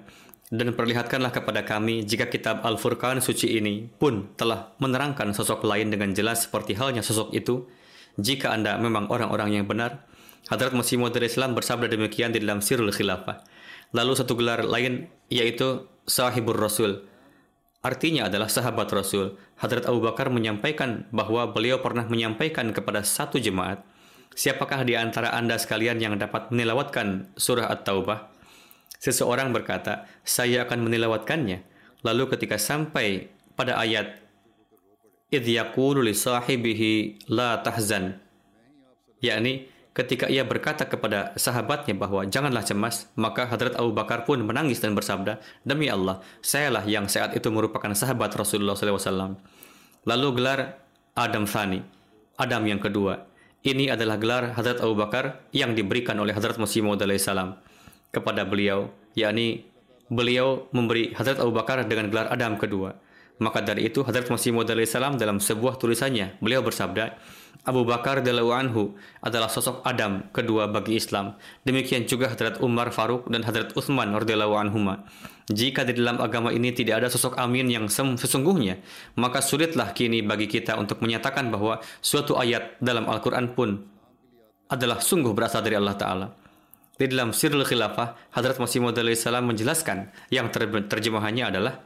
[0.54, 6.14] dan perlihatkanlah kepada kami jika kitab Al-Furqan suci ini pun telah menerangkan sosok lain dengan
[6.14, 7.66] jelas seperti halnya sosok itu.
[8.22, 10.06] Jika Anda memang orang-orang yang benar,
[10.46, 13.42] Hadrat Masih Maud Islam bersabda demikian di dalam Sirul Khilafah.
[13.98, 17.02] Lalu satu gelar lain yaitu Sahibur Rasul.
[17.82, 19.34] Artinya adalah sahabat Rasul.
[19.58, 23.82] Hadrat Abu Bakar menyampaikan bahwa beliau pernah menyampaikan kepada satu jemaat,
[24.34, 28.33] Siapakah di antara Anda sekalian yang dapat menilawatkan surah At-Taubah?
[29.04, 31.60] Seseorang berkata, saya akan menilawatkannya.
[32.08, 33.28] Lalu ketika sampai
[33.60, 34.24] pada ayat
[35.28, 37.60] idh yaqulu li sahibihi la
[39.24, 44.84] yakni ketika ia berkata kepada sahabatnya bahwa janganlah cemas maka Hadrat Abu Bakar pun menangis
[44.84, 49.38] dan bersabda demi Allah sayalah yang saat itu merupakan sahabat Rasulullah SAW
[50.06, 50.82] lalu gelar
[51.16, 52.04] Adam Thani
[52.38, 53.30] Adam yang kedua.
[53.64, 57.56] Ini adalah gelar Hadrat Abu Bakar yang diberikan oleh Hadrat Masih Maud salam
[58.14, 59.66] kepada beliau, yakni
[60.06, 62.94] beliau memberi Hadrat Abu Bakar dengan gelar Adam kedua.
[63.42, 67.18] Maka dari itu Hadrat Masih Maud salam dalam sebuah tulisannya beliau bersabda,
[67.66, 68.94] Abu Bakar radhiyallahu anhu
[69.26, 71.34] adalah sosok Adam kedua bagi Islam.
[71.66, 75.10] Demikian juga Hadrat Umar Faruk dan Hadrat Uthman radhiyallahu anhuma.
[75.50, 78.80] Jika di dalam agama ini tidak ada sosok amin yang sesungguhnya,
[79.18, 83.82] maka sulitlah kini bagi kita untuk menyatakan bahwa suatu ayat dalam Al-Quran pun
[84.70, 86.43] adalah sungguh berasal dari Allah Ta'ala.
[86.94, 91.82] Di dalam Sirul Khilafah, Hadrat Masih Maud salam menjelaskan yang ter terjemahannya adalah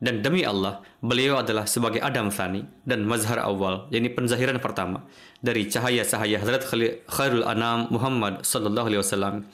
[0.00, 5.04] dan demi Allah, beliau adalah sebagai Adam Thani dan mazhar awal, yakni penzahiran pertama
[5.44, 6.64] dari cahaya-cahaya Hadrat
[7.04, 9.44] Khairul Anam Muhammad sallallahu alaihi wasallam.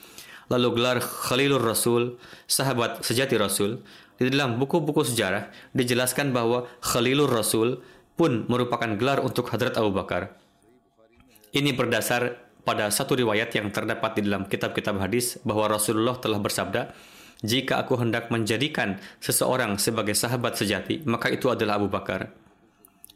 [0.47, 2.15] Lalu gelar Khalilur Rasul,
[2.47, 3.83] sahabat sejati Rasul.
[4.15, 7.83] Di dalam buku-buku sejarah dijelaskan bahwa Khalilur Rasul
[8.15, 10.31] pun merupakan gelar untuk Hadrat Abu Bakar.
[11.51, 16.91] Ini berdasar pada satu riwayat yang terdapat di dalam kitab-kitab hadis bahwa Rasulullah telah bersabda,
[17.39, 22.35] "Jika aku hendak menjadikan seseorang sebagai sahabat sejati, maka itu adalah Abu Bakar."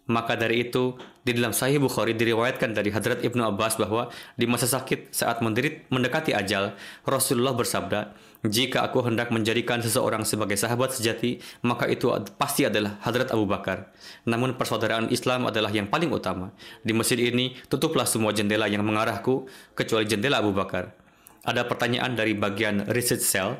[0.08, 4.08] Maka dari itu, di dalam Sahih Bukhari diriwayatkan dari Hadrat Ibnu Abbas bahwa
[4.40, 10.98] di masa sakit saat mendekati ajal, Rasulullah bersabda, "Jika aku hendak menjadikan seseorang sebagai sahabat
[10.98, 13.94] sejati, maka itu pasti adalah Hadrat Abu Bakar."
[14.26, 16.50] Namun persaudaraan Islam adalah yang paling utama.
[16.82, 19.46] Di masjid ini, tutuplah semua jendela yang mengarahku
[19.78, 20.94] kecuali jendela Abu Bakar.
[21.42, 23.58] Ada pertanyaan dari bagian research cell,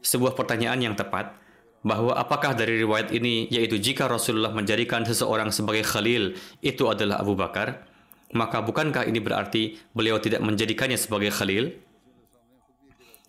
[0.00, 1.34] sebuah pertanyaan yang tepat
[1.82, 7.38] bahwa apakah dari riwayat ini yaitu jika Rasulullah menjadikan seseorang sebagai khalil itu adalah Abu
[7.38, 7.86] Bakar
[8.34, 11.72] maka bukankah ini berarti beliau tidak menjadikannya sebagai khalil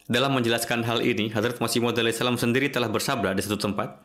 [0.10, 4.02] dalam menjelaskan hal ini Hadrat Masih Maud salam sendiri telah bersabda di satu tempat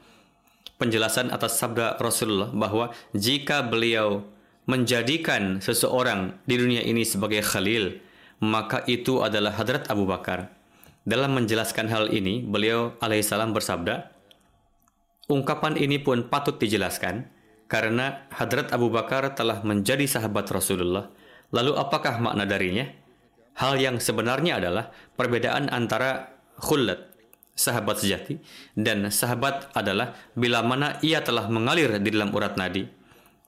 [0.77, 4.21] penjelasan atas sabda Rasulullah bahwa jika beliau
[4.69, 8.05] menjadikan seseorang di dunia ini sebagai khalil
[8.45, 10.53] maka itu adalah Hadrat Abu Bakar
[11.09, 14.13] dalam menjelaskan hal ini beliau alaihissalam bersabda
[15.25, 17.33] Ungkapan ini pun patut dijelaskan
[17.65, 21.09] karena Hadrat Abu Bakar telah menjadi sahabat Rasulullah,
[21.49, 22.85] Lalu apakah makna darinya?
[23.55, 27.15] Hal yang sebenarnya adalah perbedaan antara khullat,
[27.55, 28.43] sahabat sejati,
[28.75, 32.87] dan sahabat adalah bila mana ia telah mengalir di dalam urat nadi.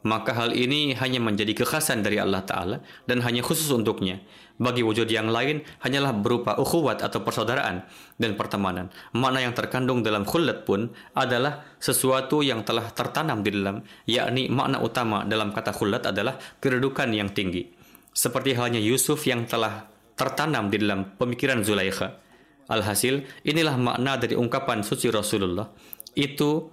[0.07, 2.79] Maka hal ini hanya menjadi kekhasan dari Allah Ta'ala
[3.11, 4.23] dan hanya khusus untuknya.
[4.55, 7.83] Bagi wujud yang lain hanyalah berupa ukhuwat atau persaudaraan
[8.15, 8.95] dan pertemanan.
[9.19, 14.79] Makna yang terkandung dalam khullat pun adalah sesuatu yang telah tertanam di dalam, yakni makna
[14.79, 17.67] utama dalam kata khullat adalah kedudukan yang tinggi.
[18.15, 22.19] Seperti halnya Yusuf yang telah tertanam di dalam pemikiran Zulaikha.
[22.67, 25.71] Alhasil, inilah makna dari ungkapan suci Rasulullah.
[26.17, 26.73] Itu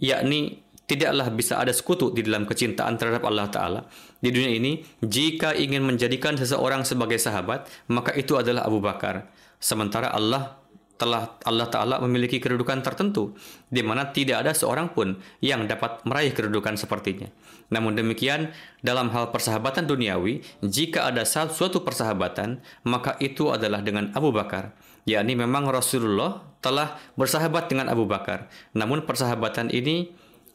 [0.00, 3.80] yakni tidaklah bisa ada sekutu di dalam kecintaan terhadap Allah Ta'ala.
[4.20, 9.28] Di dunia ini, jika ingin menjadikan seseorang sebagai sahabat, maka itu adalah Abu Bakar.
[9.60, 10.60] Sementara Allah
[10.94, 13.34] telah Allah Ta'ala memiliki kedudukan tertentu,
[13.68, 17.28] di mana tidak ada seorang pun yang dapat meraih kedudukan sepertinya.
[17.74, 18.54] Namun demikian,
[18.86, 24.70] dalam hal persahabatan duniawi, jika ada suatu persahabatan, maka itu adalah dengan Abu Bakar.
[25.04, 28.48] yakni memang Rasulullah telah bersahabat dengan Abu Bakar.
[28.72, 30.08] Namun persahabatan ini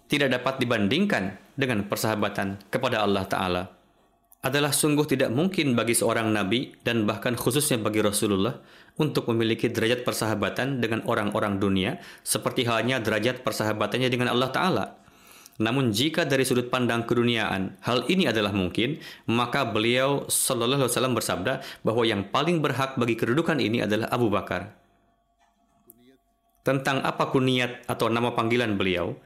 [0.10, 3.64] tidak dapat dibandingkan dengan persahabatan kepada Allah Ta'ala.
[4.42, 8.58] Adalah sungguh tidak mungkin bagi seorang nabi dan bahkan khususnya bagi Rasulullah
[8.98, 14.86] untuk memiliki derajat persahabatan dengan orang-orang dunia seperti halnya derajat persahabatannya dengan Allah Ta'ala.
[15.60, 18.96] Namun jika dari sudut pandang keduniaan hal ini adalah mungkin,
[19.28, 24.32] maka beliau Shallallahu Alaihi Wasallam bersabda bahwa yang paling berhak bagi kedudukan ini adalah Abu
[24.32, 24.72] Bakar.
[26.64, 29.20] Tentang apa kuniat atau nama panggilan beliau,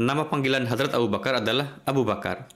[0.00, 2.48] nama panggilan Hadrat Abu Bakar adalah Abu Bakar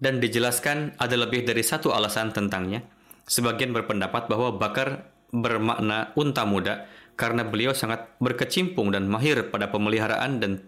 [0.00, 2.80] dan dijelaskan ada lebih dari satu alasan tentangnya.
[3.28, 6.88] Sebagian berpendapat bahwa Bakar bermakna unta muda
[7.20, 10.64] karena beliau sangat berkecimpung dan mahir pada pemeliharaan dan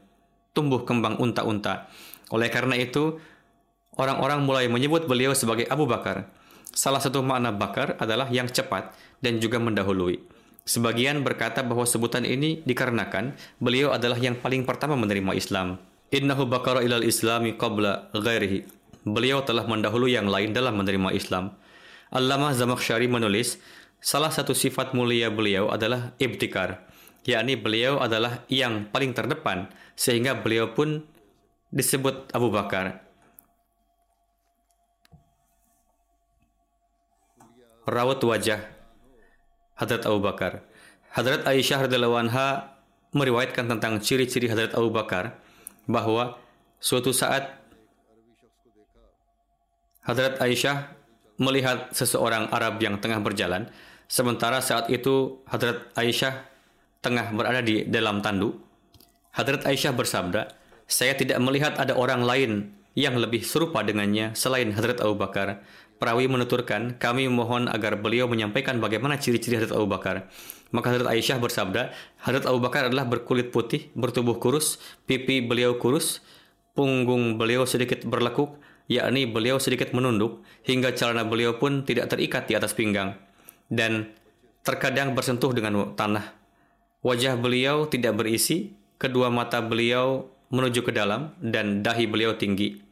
[0.52, 1.88] tumbuh kembang unta-unta.
[2.28, 3.16] Oleh karena itu,
[3.96, 6.28] orang-orang mulai menyebut beliau sebagai Abu Bakar.
[6.72, 8.92] Salah satu makna bakar adalah yang cepat
[9.24, 10.20] dan juga mendahului.
[10.68, 15.80] Sebagian berkata bahwa sebutan ini dikarenakan beliau adalah yang paling pertama menerima Islam.
[16.12, 18.68] Innahu bakara ilal islami qabla ghairihi.
[19.08, 21.56] Beliau telah mendahului yang lain dalam menerima Islam.
[22.12, 23.56] Allamah Zamakhsyari menulis,
[24.00, 26.84] salah satu sifat mulia beliau adalah ibtikar,
[27.24, 31.02] yakni beliau adalah yang paling terdepan sehingga beliau pun
[31.74, 33.02] disebut Abu Bakar.
[37.82, 38.62] Rawat wajah
[39.74, 40.62] Hadrat Abu Bakar.
[41.10, 42.78] Hadrat Aisyah radhiyallahu anha
[43.10, 45.34] meriwayatkan tentang ciri-ciri Hadrat Abu Bakar
[45.90, 46.38] bahwa
[46.78, 47.58] suatu saat
[50.04, 50.94] Hadrat Aisyah
[51.42, 53.66] melihat seseorang Arab yang tengah berjalan,
[54.06, 56.44] sementara saat itu Hadrat Aisyah
[57.02, 58.67] tengah berada di dalam tanduk.
[59.38, 60.50] Hadrat Aisyah bersabda,
[60.90, 65.62] saya tidak melihat ada orang lain yang lebih serupa dengannya selain Hadrat Abu Bakar.
[66.02, 70.26] Perawi menuturkan, kami mohon agar beliau menyampaikan bagaimana ciri-ciri Hadrat Abu Bakar.
[70.74, 76.18] Maka Hadrat Aisyah bersabda, Hadrat Abu Bakar adalah berkulit putih, bertubuh kurus, pipi beliau kurus,
[76.74, 78.58] punggung beliau sedikit berlekuk,
[78.90, 83.14] yakni beliau sedikit menunduk, hingga celana beliau pun tidak terikat di atas pinggang,
[83.70, 84.10] dan
[84.66, 86.34] terkadang bersentuh dengan tanah.
[87.06, 92.82] Wajah beliau tidak berisi, kedua mata beliau menuju ke dalam dan dahi beliau tinggi.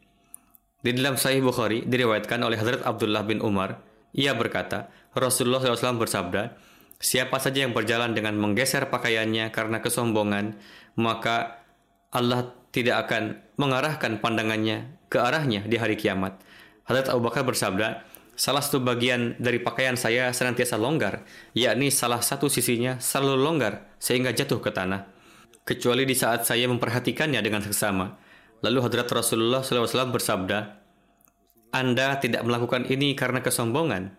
[0.81, 3.83] Di dalam Sahih Bukhari diriwayatkan oleh Hadrat Abdullah bin Umar,
[4.15, 4.87] ia berkata,
[5.19, 6.55] Rasulullah SAW bersabda,
[6.97, 10.57] Siapa saja yang berjalan dengan menggeser pakaiannya karena kesombongan,
[10.97, 11.61] maka
[12.09, 16.41] Allah tidak akan mengarahkan pandangannya ke arahnya di hari kiamat.
[16.89, 18.01] Hadrat Abu Bakar bersabda,
[18.33, 24.33] salah satu bagian dari pakaian saya senantiasa longgar, yakni salah satu sisinya selalu longgar sehingga
[24.33, 25.16] jatuh ke tanah
[25.67, 28.15] kecuali di saat saya memperhatikannya dengan seksama.
[28.63, 30.59] Lalu Hadrat Rasulullah SAW bersabda,
[31.75, 34.15] Anda tidak melakukan ini karena kesombongan.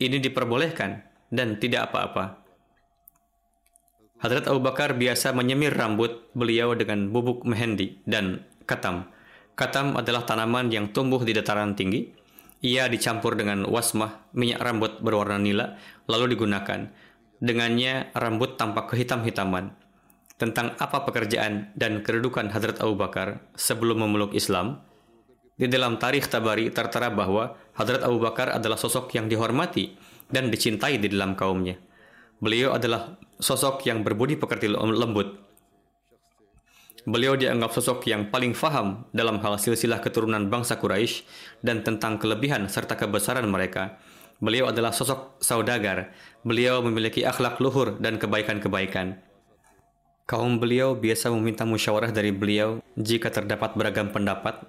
[0.00, 2.40] Ini diperbolehkan dan tidak apa-apa.
[4.24, 9.12] Hadrat Abu Bakar biasa menyemir rambut beliau dengan bubuk mehendi dan katam.
[9.54, 12.08] Katam adalah tanaman yang tumbuh di dataran tinggi.
[12.60, 16.92] Ia dicampur dengan wasmah, minyak rambut berwarna nila, lalu digunakan.
[17.40, 19.80] Dengannya rambut tampak kehitam-hitaman
[20.40, 24.80] tentang apa pekerjaan dan kedudukan Hadrat Abu Bakar sebelum memeluk Islam,
[25.60, 29.92] di dalam tarikh Tabari tertera bahwa Hadrat Abu Bakar adalah sosok yang dihormati
[30.32, 31.76] dan dicintai di dalam kaumnya.
[32.40, 35.36] Beliau adalah sosok yang berbudi pekerti lembut.
[37.04, 41.28] Beliau dianggap sosok yang paling faham dalam hal silsilah keturunan bangsa Quraisy
[41.60, 44.00] dan tentang kelebihan serta kebesaran mereka.
[44.40, 46.16] Beliau adalah sosok saudagar.
[46.40, 49.20] Beliau memiliki akhlak luhur dan kebaikan-kebaikan.
[50.30, 54.62] Kaum beliau biasa meminta musyawarah dari beliau jika terdapat beragam pendapat.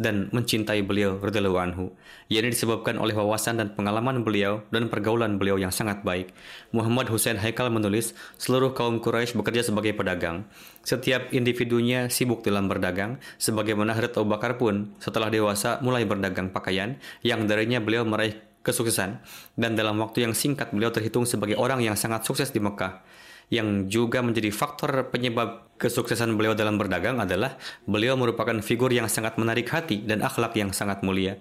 [0.00, 1.84] dan mencintai beliau radhiyallahu anhu.
[2.32, 6.32] Ia disebabkan oleh wawasan dan pengalaman beliau dan pergaulan beliau yang sangat baik.
[6.72, 10.48] Muhammad Hussein Haikal menulis, seluruh kaum Quraisy bekerja sebagai pedagang.
[10.82, 16.96] Setiap individunya sibuk dalam berdagang, sebagaimana Hadrat Abu Bakar pun setelah dewasa mulai berdagang pakaian
[17.20, 18.34] yang darinya beliau meraih
[18.64, 19.20] kesuksesan
[19.60, 23.04] dan dalam waktu yang singkat beliau terhitung sebagai orang yang sangat sukses di Mekah
[23.52, 29.36] yang juga menjadi faktor penyebab kesuksesan beliau dalam berdagang adalah beliau merupakan figur yang sangat
[29.36, 31.36] menarik hati dan akhlak yang sangat mulia.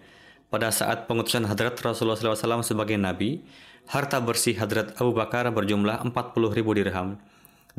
[0.51, 3.47] Pada saat pengutusan Hadrat Rasulullah SAW sebagai Nabi,
[3.87, 7.15] harta bersih Hadrat Abu Bakar berjumlah 40 ribu dirham.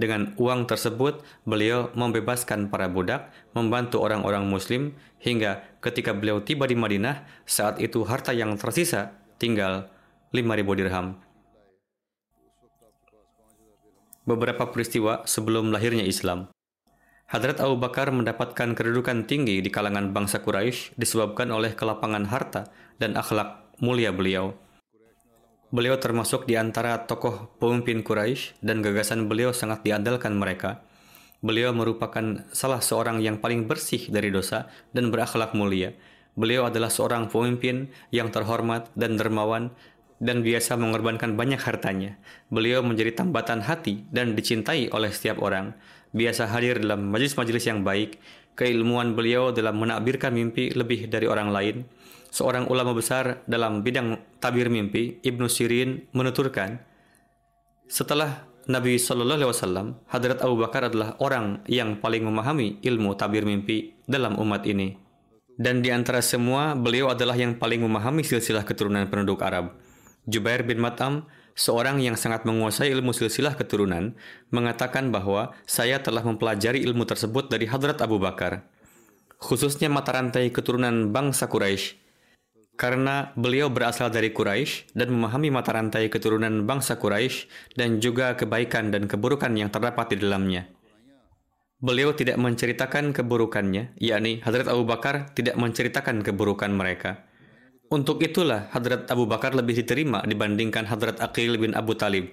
[0.01, 6.72] Dengan uang tersebut, beliau membebaskan para budak, membantu orang-orang muslim, hingga ketika beliau tiba di
[6.72, 9.93] Madinah, saat itu harta yang tersisa tinggal
[10.33, 11.20] 5 ribu dirham
[14.23, 16.51] beberapa peristiwa sebelum lahirnya Islam.
[17.33, 22.68] Hadrat Abu Bakar mendapatkan kedudukan tinggi di kalangan bangsa Quraisy disebabkan oleh kelapangan harta
[23.01, 24.53] dan akhlak mulia beliau.
[25.73, 30.85] Beliau termasuk di antara tokoh pemimpin Quraisy dan gagasan beliau sangat diandalkan mereka.
[31.41, 35.97] Beliau merupakan salah seorang yang paling bersih dari dosa dan berakhlak mulia.
[36.37, 39.73] Beliau adalah seorang pemimpin yang terhormat dan dermawan
[40.23, 42.14] dan biasa mengorbankan banyak hartanya.
[42.47, 45.75] Beliau menjadi tambatan hati dan dicintai oleh setiap orang.
[46.14, 48.23] Biasa hadir dalam majelis-majelis yang baik.
[48.55, 51.77] Keilmuan beliau dalam menakbirkan mimpi lebih dari orang lain.
[52.31, 56.81] Seorang ulama besar dalam bidang tabir mimpi, Ibnu Sirin, menuturkan,
[57.91, 63.43] setelah Nabi Shallallahu Alaihi Wasallam, Hadrat Abu Bakar adalah orang yang paling memahami ilmu tabir
[63.43, 64.97] mimpi dalam umat ini.
[65.59, 69.82] Dan di antara semua, beliau adalah yang paling memahami silsilah keturunan penduduk Arab.
[70.23, 71.27] Jubair bin Mat'am,
[71.59, 74.14] seorang yang sangat menguasai ilmu silsilah keturunan,
[74.55, 78.62] mengatakan bahwa saya telah mempelajari ilmu tersebut dari Hadrat Abu Bakar,
[79.43, 81.99] khususnya mata rantai keturunan bangsa Quraisy.
[82.73, 88.89] Karena beliau berasal dari Quraisy dan memahami mata rantai keturunan bangsa Quraisy dan juga kebaikan
[88.95, 90.70] dan keburukan yang terdapat di dalamnya.
[91.83, 97.27] Beliau tidak menceritakan keburukannya, yakni Hadrat Abu Bakar tidak menceritakan keburukan mereka.
[97.93, 102.24] Untuk itulah Hadrat Abu Bakar lebih diterima dibandingkan Hadrat Aqil bin Abu Talib.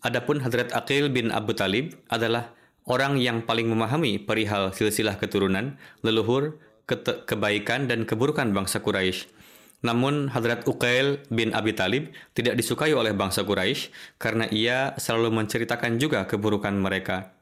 [0.00, 2.56] Adapun Hadrat Aqil bin Abu Talib adalah
[2.88, 6.56] orang yang paling memahami perihal silsilah keturunan, leluhur,
[6.88, 6.96] ke
[7.28, 9.28] kebaikan dan keburukan bangsa Quraisy.
[9.84, 16.00] Namun Hadrat Uqail bin Abi Talib tidak disukai oleh bangsa Quraisy karena ia selalu menceritakan
[16.00, 17.36] juga keburukan mereka.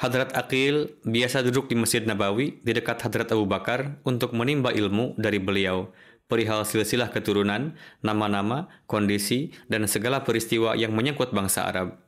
[0.00, 5.12] Hadrat Aqil biasa duduk di Masjid Nabawi di dekat Hadrat Abu Bakar untuk menimba ilmu
[5.20, 5.92] dari beliau
[6.30, 11.98] perihal silsilah keturunan, nama-nama, kondisi, dan segala peristiwa yang menyangkut bangsa Arab.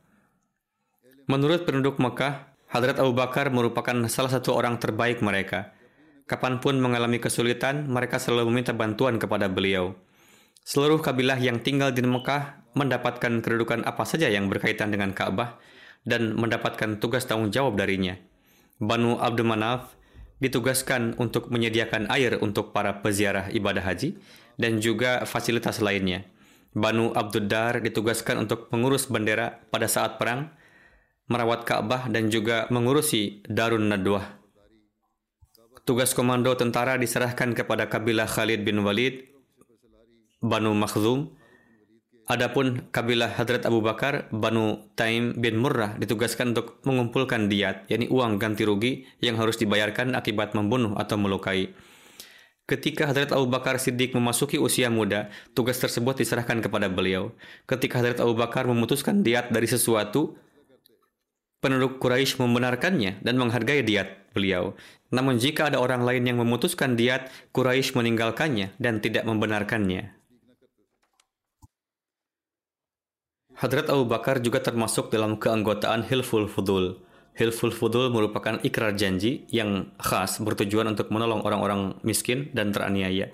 [1.27, 5.75] Menurut penduduk Mekah, Hadrat Abu Bakar merupakan salah satu orang terbaik mereka.
[6.25, 9.93] Kapan pun mengalami kesulitan, mereka selalu meminta bantuan kepada beliau.
[10.63, 15.59] Seluruh kabilah yang tinggal di Mekah mendapatkan kedudukan apa saja yang berkaitan dengan Ka'bah,
[16.03, 18.19] dan mendapatkan tugas tanggung jawab darinya.
[18.79, 19.95] Banu Abdul Manaf
[20.43, 24.19] ditugaskan untuk menyediakan air untuk para peziarah ibadah haji
[24.59, 26.27] dan juga fasilitas lainnya.
[26.73, 30.51] Banu Abdul Dar ditugaskan untuk mengurus bendera pada saat perang,
[31.29, 34.41] merawat Ka'bah dan juga mengurusi Darun Nadwah.
[35.85, 39.29] Tugas komando tentara diserahkan kepada kabilah Khalid bin Walid,
[40.41, 41.35] Banu Makhzum,
[42.23, 48.39] Adapun kabilah Hadrat Abu Bakar, Banu Taim bin Murrah ditugaskan untuk mengumpulkan diat, yakni uang
[48.39, 51.75] ganti rugi yang harus dibayarkan akibat membunuh atau melukai.
[52.63, 57.35] Ketika Hadrat Abu Bakar Siddiq memasuki usia muda, tugas tersebut diserahkan kepada beliau.
[57.67, 60.39] Ketika Hadrat Abu Bakar memutuskan diat dari sesuatu,
[61.59, 64.79] penduduk Quraisy membenarkannya dan menghargai diat beliau.
[65.11, 70.22] Namun jika ada orang lain yang memutuskan diat, Quraisy meninggalkannya dan tidak membenarkannya.
[73.53, 76.97] Hadrat Abu Bakar juga termasuk dalam keanggotaan Hilful Fudul.
[77.37, 83.29] Hilful Fudul merupakan ikrar janji yang khas bertujuan untuk menolong orang-orang miskin dan teraniaya.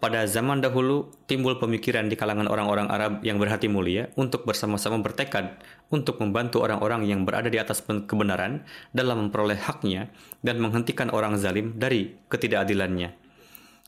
[0.00, 5.60] Pada zaman dahulu, timbul pemikiran di kalangan orang-orang Arab yang berhati mulia untuk bersama-sama bertekad
[5.92, 8.64] untuk membantu orang-orang yang berada di atas kebenaran
[8.96, 10.08] dalam memperoleh haknya
[10.40, 13.27] dan menghentikan orang zalim dari ketidakadilannya.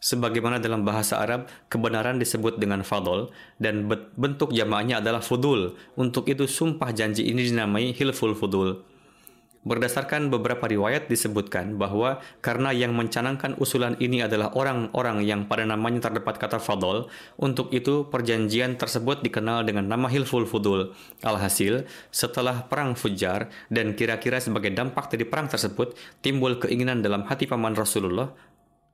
[0.01, 3.29] Sebagaimana dalam bahasa Arab, kebenaran disebut dengan fadol
[3.61, 3.85] dan
[4.17, 5.77] bentuk jamaahnya adalah fudul.
[5.93, 8.81] Untuk itu sumpah janji ini dinamai hilful fudul.
[9.61, 16.09] Berdasarkan beberapa riwayat disebutkan bahwa karena yang mencanangkan usulan ini adalah orang-orang yang pada namanya
[16.09, 20.97] terdapat kata fadol, untuk itu perjanjian tersebut dikenal dengan nama Hilful Fudul.
[21.21, 25.93] Alhasil, setelah perang Fujar dan kira-kira sebagai dampak dari perang tersebut,
[26.25, 28.33] timbul keinginan dalam hati paman Rasulullah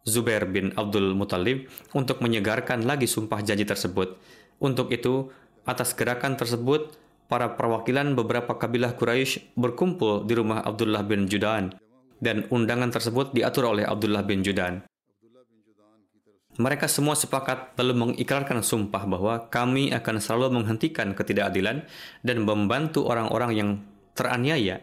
[0.07, 4.15] Zubair bin Abdul Muthalib untuk menyegarkan lagi sumpah janji tersebut.
[4.63, 5.35] Untuk itu,
[5.67, 6.95] atas gerakan tersebut,
[7.27, 11.75] para perwakilan beberapa kabilah Quraisy berkumpul di rumah Abdullah bin Judan
[12.23, 14.87] dan undangan tersebut diatur oleh Abdullah bin Judan.
[16.57, 21.85] Mereka semua sepakat lalu mengikrarkan sumpah bahwa kami akan selalu menghentikan ketidakadilan
[22.25, 23.71] dan membantu orang-orang yang
[24.17, 24.81] teraniaya.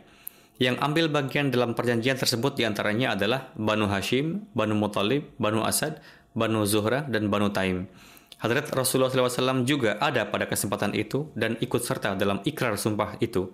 [0.64, 6.00] Yang ambil bagian dalam perjanjian tersebut di antaranya adalah Banu Hashim, Banu Muthalib, Banu Asad,
[6.32, 7.92] Banu Zuhra, dan Banu Taim.
[8.40, 13.52] Hadrat Rasulullah SAW juga ada pada kesempatan itu dan ikut serta dalam ikrar sumpah itu.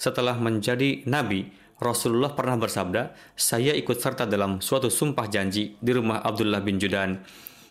[0.00, 6.24] Setelah menjadi nabi, Rasulullah pernah bersabda, "Saya ikut serta dalam suatu sumpah janji di rumah
[6.24, 7.20] Abdullah bin Judan."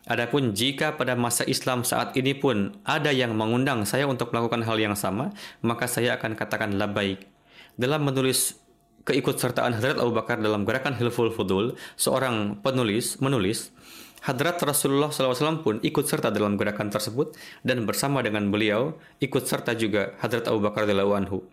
[0.06, 4.78] Adapun jika pada masa Islam saat ini pun ada yang mengundang saya untuk melakukan hal
[4.78, 5.34] yang sama,
[5.66, 7.26] maka saya akan katakan labaik.
[7.82, 8.65] Dalam menulis
[9.06, 13.70] keikutsertaan Hadrat Abu Bakar dalam gerakan Hilful Fudul, seorang penulis menulis,
[14.26, 19.78] Hadrat Rasulullah SAW pun ikut serta dalam gerakan tersebut dan bersama dengan beliau ikut serta
[19.78, 21.46] juga Hadrat Abu Bakar anhu.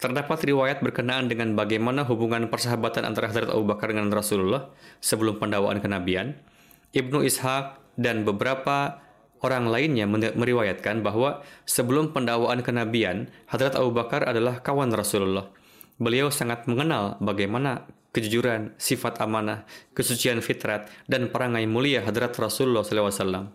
[0.00, 4.72] Terdapat riwayat berkenaan dengan bagaimana hubungan persahabatan antara Hadrat Abu Bakar dengan Rasulullah
[5.04, 6.32] sebelum pendawaan kenabian.
[6.96, 9.04] Ibnu Ishaq dan beberapa
[9.44, 15.57] orang lainnya meriwayatkan bahwa sebelum pendawaan kenabian, Hadrat Abu Bakar adalah kawan Rasulullah.
[15.98, 23.50] Beliau sangat mengenal bagaimana kejujuran, sifat amanah, kesucian fitrat, dan perangai mulia Hadrat Rasulullah SAW.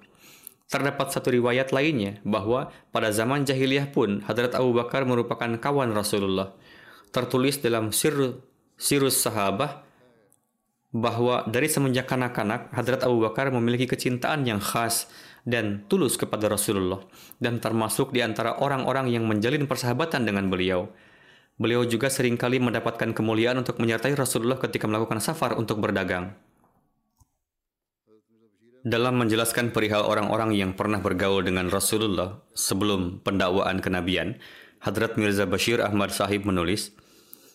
[0.68, 6.56] Terdapat satu riwayat lainnya bahwa pada zaman jahiliyah pun Hadrat Abu Bakar merupakan kawan Rasulullah.
[7.14, 8.42] Tertulis dalam Sir,
[8.74, 9.86] Sirus Sahabah
[10.94, 15.10] bahwa dari semenjak kanak-kanak, Hadrat Abu Bakar memiliki kecintaan yang khas
[15.44, 17.04] dan tulus kepada Rasulullah
[17.38, 20.90] dan termasuk di antara orang-orang yang menjalin persahabatan dengan beliau.
[21.58, 26.34] Beliau juga sering kali mendapatkan kemuliaan untuk menyertai Rasulullah ketika melakukan safar untuk berdagang.
[28.84, 34.42] Dalam menjelaskan perihal orang-orang yang pernah bergaul dengan Rasulullah sebelum pendakwaan kenabian,
[34.84, 36.92] Hadrat Mirza Bashir Ahmad Sahib menulis,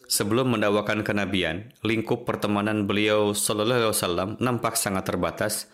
[0.09, 5.69] Sebelum mendakwakan kenabian, lingkup pertemanan beliau Sallallahu Alaihi Wasallam nampak sangat terbatas.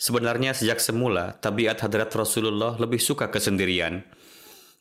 [0.00, 4.00] Sebenarnya sejak semula, tabiat hadrat Rasulullah lebih suka kesendirian.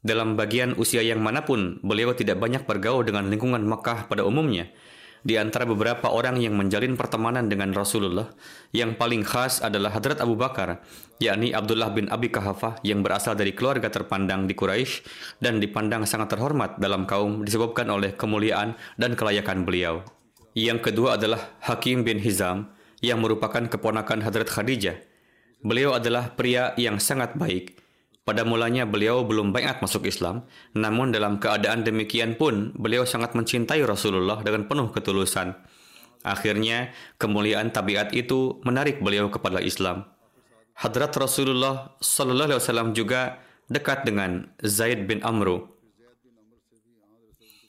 [0.05, 4.69] Dalam bagian usia yang mana pun, beliau tidak banyak bergaul dengan lingkungan Makkah pada umumnya–
[5.25, 8.29] di antara beberapa orang yang menjalin pertemanan dengan Rasulullah,
[8.69, 10.85] yang paling khas adalah Hadrat Abu Bakar,
[11.17, 15.01] yakni Abdullah bin Abi Kahafah yang berasal dari keluarga terpandang di Quraisy
[15.41, 20.05] dan dipandang sangat terhormat dalam kaum disebabkan oleh kemuliaan dan kelayakan beliau.
[20.53, 22.69] Yang kedua adalah Hakim bin Hizam,
[23.01, 25.01] yang merupakan keponakan Hadrat Khadijah.
[25.65, 27.81] Beliau adalah pria yang sangat baik,
[28.26, 33.86] pada mulanya beliau belum banyak masuk Islam, namun dalam keadaan demikian pun beliau sangat mencintai
[33.86, 35.53] Rasulullah dengan penuh ketulusan.
[36.26, 36.89] Akhirnya,
[37.21, 40.09] kemuliaan tabiat itu menarik beliau kepada Islam.
[40.73, 43.38] Hadrat Rasulullah Sallallahu Alaihi Wasallam juga
[43.69, 45.69] dekat dengan Zaid bin Amru.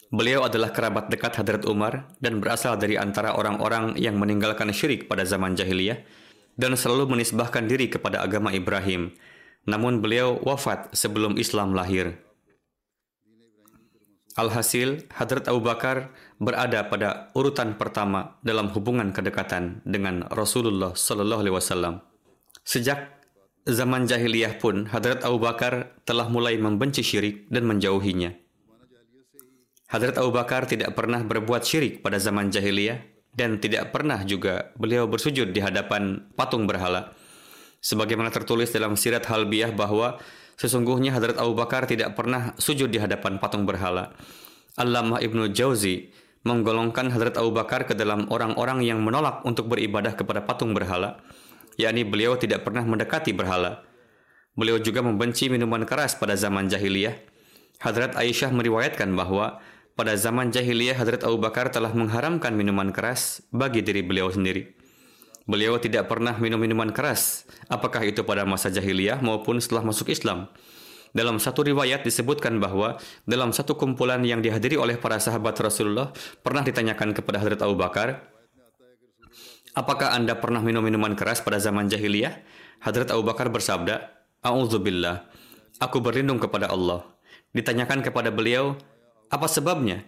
[0.09, 5.29] Beliau adalah kerabat dekat Hadrat Umar dan berasal dari antara orang-orang yang meninggalkan syirik pada
[5.29, 6.01] zaman jahiliyah
[6.57, 9.13] dan selalu menisbahkan diri kepada agama Ibrahim
[9.67, 12.23] namun beliau wafat sebelum Islam lahir.
[14.37, 21.57] Alhasil, Hadrat Abu Bakar berada pada urutan pertama dalam hubungan kedekatan dengan Rasulullah Sallallahu Alaihi
[21.57, 21.95] Wasallam.
[22.61, 23.17] Sejak
[23.65, 28.37] zaman jahiliyah pun, Hadrat Abu Bakar telah mulai membenci syirik dan menjauhinya.
[29.89, 33.01] Hadrat Abu Bakar tidak pernah berbuat syirik pada zaman jahiliyah
[33.33, 37.17] dan tidak pernah juga beliau bersujud di hadapan patung berhala
[37.87, 40.19] sebagaimana tertulis dalam Sirat Halbiyah bahwa
[40.59, 44.11] sesungguhnya Hadrat Abu Bakar tidak pernah sujud di hadapan patung berhala.
[44.75, 46.11] Allamah Ibnu Jauzi
[46.43, 51.23] menggolongkan Hadrat Abu Bakar ke dalam orang-orang yang menolak untuk beribadah kepada patung berhala,
[51.79, 53.87] yakni beliau tidak pernah mendekati berhala.
[54.59, 57.15] Beliau juga membenci minuman keras pada zaman jahiliyah.
[57.79, 59.61] Hadrat Aisyah meriwayatkan bahwa
[59.95, 64.76] pada zaman jahiliyah Hadrat Abu Bakar telah mengharamkan minuman keras bagi diri beliau sendiri.
[65.47, 70.51] Beliau tidak pernah minum minuman keras, apakah itu pada masa jahiliyah maupun setelah masuk Islam.
[71.15, 76.11] Dalam satu riwayat disebutkan bahwa dalam satu kumpulan yang dihadiri oleh para sahabat Rasulullah
[76.43, 78.37] pernah ditanyakan kepada Hadrat Abu Bakar,
[79.77, 82.33] Apakah Anda pernah minum minuman keras pada zaman jahiliyah?
[82.81, 84.09] Hadrat Abu Bakar bersabda,
[84.41, 85.29] A'udzubillah,
[85.77, 87.05] aku berlindung kepada Allah.
[87.53, 88.81] Ditanyakan kepada beliau,
[89.29, 90.01] apa sebabnya?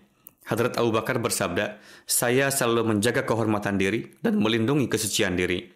[0.48, 1.76] Hadrat Abu Bakar bersabda,
[2.08, 5.68] saya selalu menjaga kehormatan diri dan melindungi kesucian diri.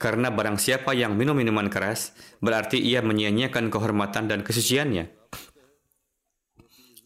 [0.00, 5.12] Karena barang siapa yang minum minuman keras, berarti ia menyia-nyiakan kehormatan dan kesuciannya.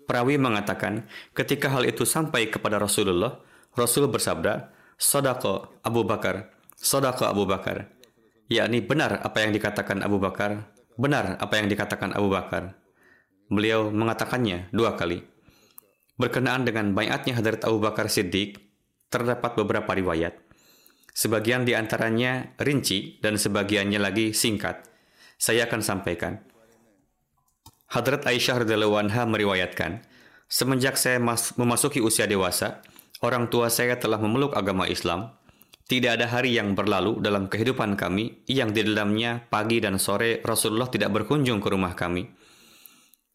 [0.07, 3.43] Perawi mengatakan, ketika hal itu sampai kepada Rasulullah,
[3.75, 7.91] Rasul bersabda, Sodako Abu Bakar, Sodaka Abu Bakar,
[8.47, 12.77] yakni benar apa yang dikatakan Abu Bakar, benar apa yang dikatakan Abu Bakar.
[13.51, 15.32] Beliau mengatakannya dua kali.
[16.23, 18.55] Berkenaan dengan bayatnya Hadrat Abu Bakar Siddiq,
[19.11, 20.39] terdapat beberapa riwayat.
[21.11, 24.87] Sebagian di antaranya rinci dan sebagiannya lagi singkat.
[25.35, 26.39] Saya akan sampaikan.
[27.91, 30.07] Hadrat Aisyah radhiyallahu anha meriwayatkan,
[30.47, 31.19] semenjak saya
[31.59, 32.87] memasuki usia dewasa,
[33.19, 35.35] orang tua saya telah memeluk agama Islam
[35.93, 40.89] tidak ada hari yang berlalu dalam kehidupan kami yang di dalamnya pagi dan sore Rasulullah
[40.89, 42.31] tidak berkunjung ke rumah kami.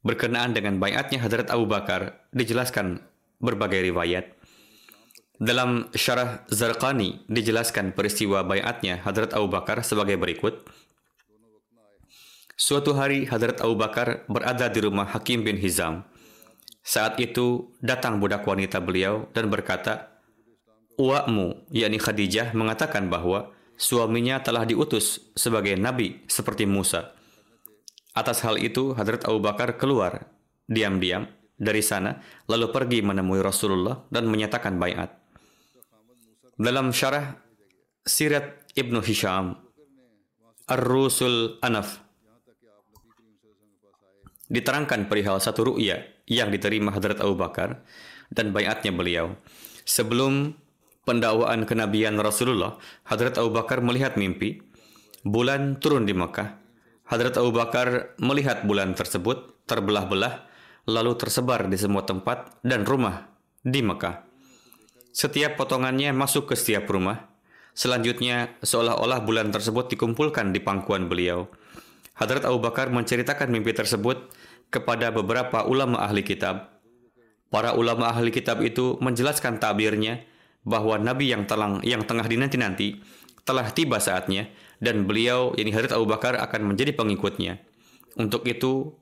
[0.07, 3.03] Berkenaan dengan bayatnya Hadrat Abu Bakar, dijelaskan
[3.43, 4.39] berbagai riwayat.
[5.35, 10.63] Dalam syarah Zarqani dijelaskan peristiwa bayatnya Hadrat Abu Bakar sebagai berikut.
[12.55, 16.07] Suatu hari Hadrat Abu Bakar berada di rumah Hakim bin Hizam.
[16.87, 20.23] Saat itu datang budak wanita beliau dan berkata,
[20.95, 27.16] Uakmu, yakni Khadijah, mengatakan bahwa suaminya telah diutus sebagai nabi seperti Musa.
[28.17, 30.25] Atas hal itu, Hadrat Abu Bakar keluar
[30.65, 32.17] diam-diam dari sana,
[32.49, 35.13] lalu pergi menemui Rasulullah dan menyatakan bayat.
[36.57, 37.37] Dalam syarah
[38.01, 39.53] Sirat Ibnu Hisham,
[40.65, 42.01] Ar-Rusul Anaf,
[44.49, 47.85] diterangkan perihal satu ru'ya yang diterima Hadrat Abu Bakar
[48.33, 49.37] dan bayatnya beliau.
[49.85, 50.57] Sebelum
[51.05, 54.57] pendakwaan kenabian Rasulullah, Hadrat Abu Bakar melihat mimpi,
[55.21, 56.66] bulan turun di Mekah.
[57.07, 60.43] Hadrat Abu Bakar melihat bulan tersebut terbelah-belah,
[60.83, 63.31] lalu tersebar di semua tempat dan rumah
[63.63, 64.27] di Mekah.
[65.15, 67.31] Setiap potongannya masuk ke setiap rumah.
[67.71, 71.47] Selanjutnya, seolah-olah bulan tersebut dikumpulkan di pangkuan beliau.
[72.19, 74.27] Hadrat Abu Bakar menceritakan mimpi tersebut
[74.67, 76.75] kepada beberapa ulama ahli kitab.
[77.47, 80.27] Para ulama ahli kitab itu menjelaskan tabirnya
[80.67, 82.99] bahwa Nabi yang telang yang tengah dinanti-nanti
[83.47, 84.51] telah tiba saatnya
[84.83, 87.61] dan beliau yakni Hadrat Abu Bakar akan menjadi pengikutnya.
[88.17, 88.93] Untuk itu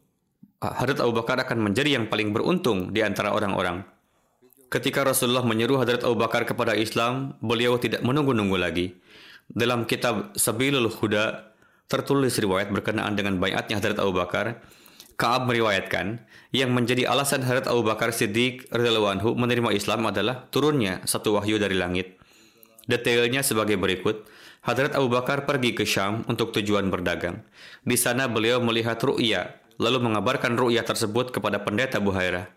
[0.59, 3.83] Hadrat Abu Bakar akan menjadi yang paling beruntung di antara orang-orang.
[4.71, 8.97] Ketika Rasulullah menyeru Hadrat Abu Bakar kepada Islam, beliau tidak menunggu-nunggu lagi.
[9.45, 11.53] Dalam kitab Sabilul Huda
[11.85, 14.65] tertulis riwayat berkenaan dengan bayatnya Hadrat Abu Bakar
[15.15, 21.07] Kaab meriwayatkan, yang menjadi alasan Hadrat Abu Bakar Siddiq radhiyallahu anhu menerima Islam adalah turunnya
[21.07, 22.19] satu wahyu dari langit.
[22.83, 24.27] Detailnya sebagai berikut.
[24.65, 27.45] Hadrat Abu Bakar pergi ke Syam untuk tujuan berdagang.
[27.85, 32.49] Di sana beliau melihat ru'ya, lalu mengabarkan ru'ya tersebut kepada pendeta Buhairah.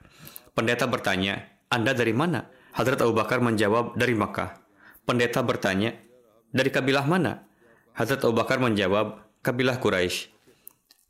[0.56, 2.48] Pendeta bertanya, Anda dari mana?
[2.72, 4.56] Hadrat Abu Bakar menjawab, dari Makkah.
[5.04, 6.00] Pendeta bertanya,
[6.48, 7.44] dari kabilah mana?
[7.92, 10.32] Hadrat Abu Bakar menjawab, kabilah Quraisy.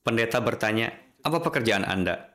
[0.03, 0.91] Pendeta bertanya,
[1.23, 2.35] apa pekerjaan Anda?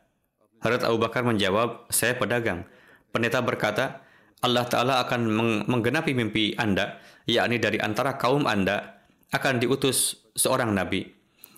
[0.63, 2.63] Hadrat Abu Bakar menjawab, saya pedagang.
[3.11, 4.07] Pendeta berkata,
[4.43, 5.27] Allah Ta'ala akan
[5.67, 6.99] menggenapi mimpi Anda,
[7.29, 9.01] yakni dari antara kaum Anda
[9.33, 11.09] akan diutus seorang Nabi.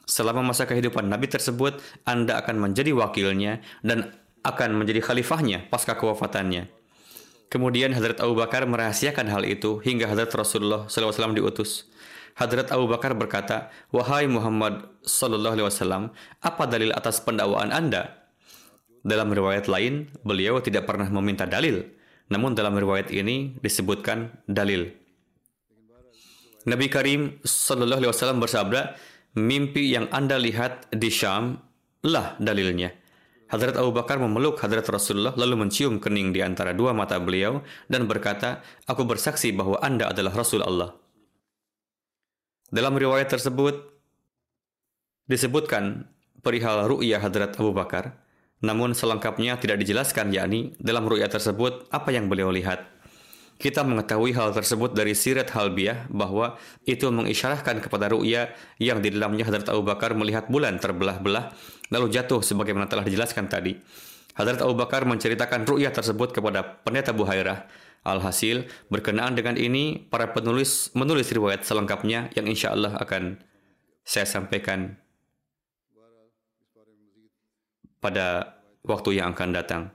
[0.06, 4.14] Selama masa kehidupan Nabi tersebut, Anda akan menjadi wakilnya dan
[4.46, 6.70] akan menjadi khalifahnya pasca kewafatannya.
[7.50, 11.90] Kemudian Hadrat Abu Bakar merahasiakan hal itu hingga Hadrat Rasulullah SAW diutus.
[12.36, 16.12] Hadrat Abu Bakar berkata, Wahai Muhammad Wasallam,
[16.44, 18.28] apa dalil atas pendakwaan Anda?
[19.06, 21.86] Dalam riwayat lain, beliau tidak pernah meminta dalil.
[22.28, 25.05] Namun dalam riwayat ini disebutkan dalil.
[26.66, 28.98] Nabi Karim Sallallahu Alaihi Wasallam bersabda,
[29.38, 31.62] mimpi yang Anda lihat di Syam
[32.02, 32.90] lah dalilnya.
[33.46, 38.10] Hadrat Abu Bakar memeluk Hadrat Rasulullah lalu mencium kening di antara dua mata beliau dan
[38.10, 40.98] berkata, Aku bersaksi bahwa Anda adalah Rasul Allah.
[42.74, 43.78] Dalam riwayat tersebut
[45.30, 46.10] disebutkan
[46.42, 48.18] perihal ru'yah Hadrat Abu Bakar,
[48.66, 52.95] namun selengkapnya tidak dijelaskan yakni dalam ru'yah tersebut apa yang beliau lihat.
[53.56, 58.52] Kita mengetahui hal tersebut dari sirat halbiah bahwa itu mengisyarahkan kepada ru'yah
[58.84, 61.56] yang di dalamnya Hadrat Abu Bakar melihat bulan terbelah-belah
[61.88, 63.80] lalu jatuh sebagaimana telah dijelaskan tadi.
[64.36, 67.64] Hadrat Abu Bakar menceritakan ru'yah tersebut kepada pendeta Buhairah
[68.06, 73.42] Alhasil, berkenaan dengan ini, para penulis menulis riwayat selengkapnya yang insya Allah akan
[74.06, 74.94] saya sampaikan
[77.98, 79.95] pada waktu yang akan datang.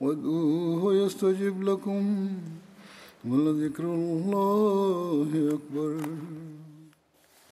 [0.00, 2.28] وادعوه يستجب لكم
[3.24, 6.00] ولذكر الله أكبر.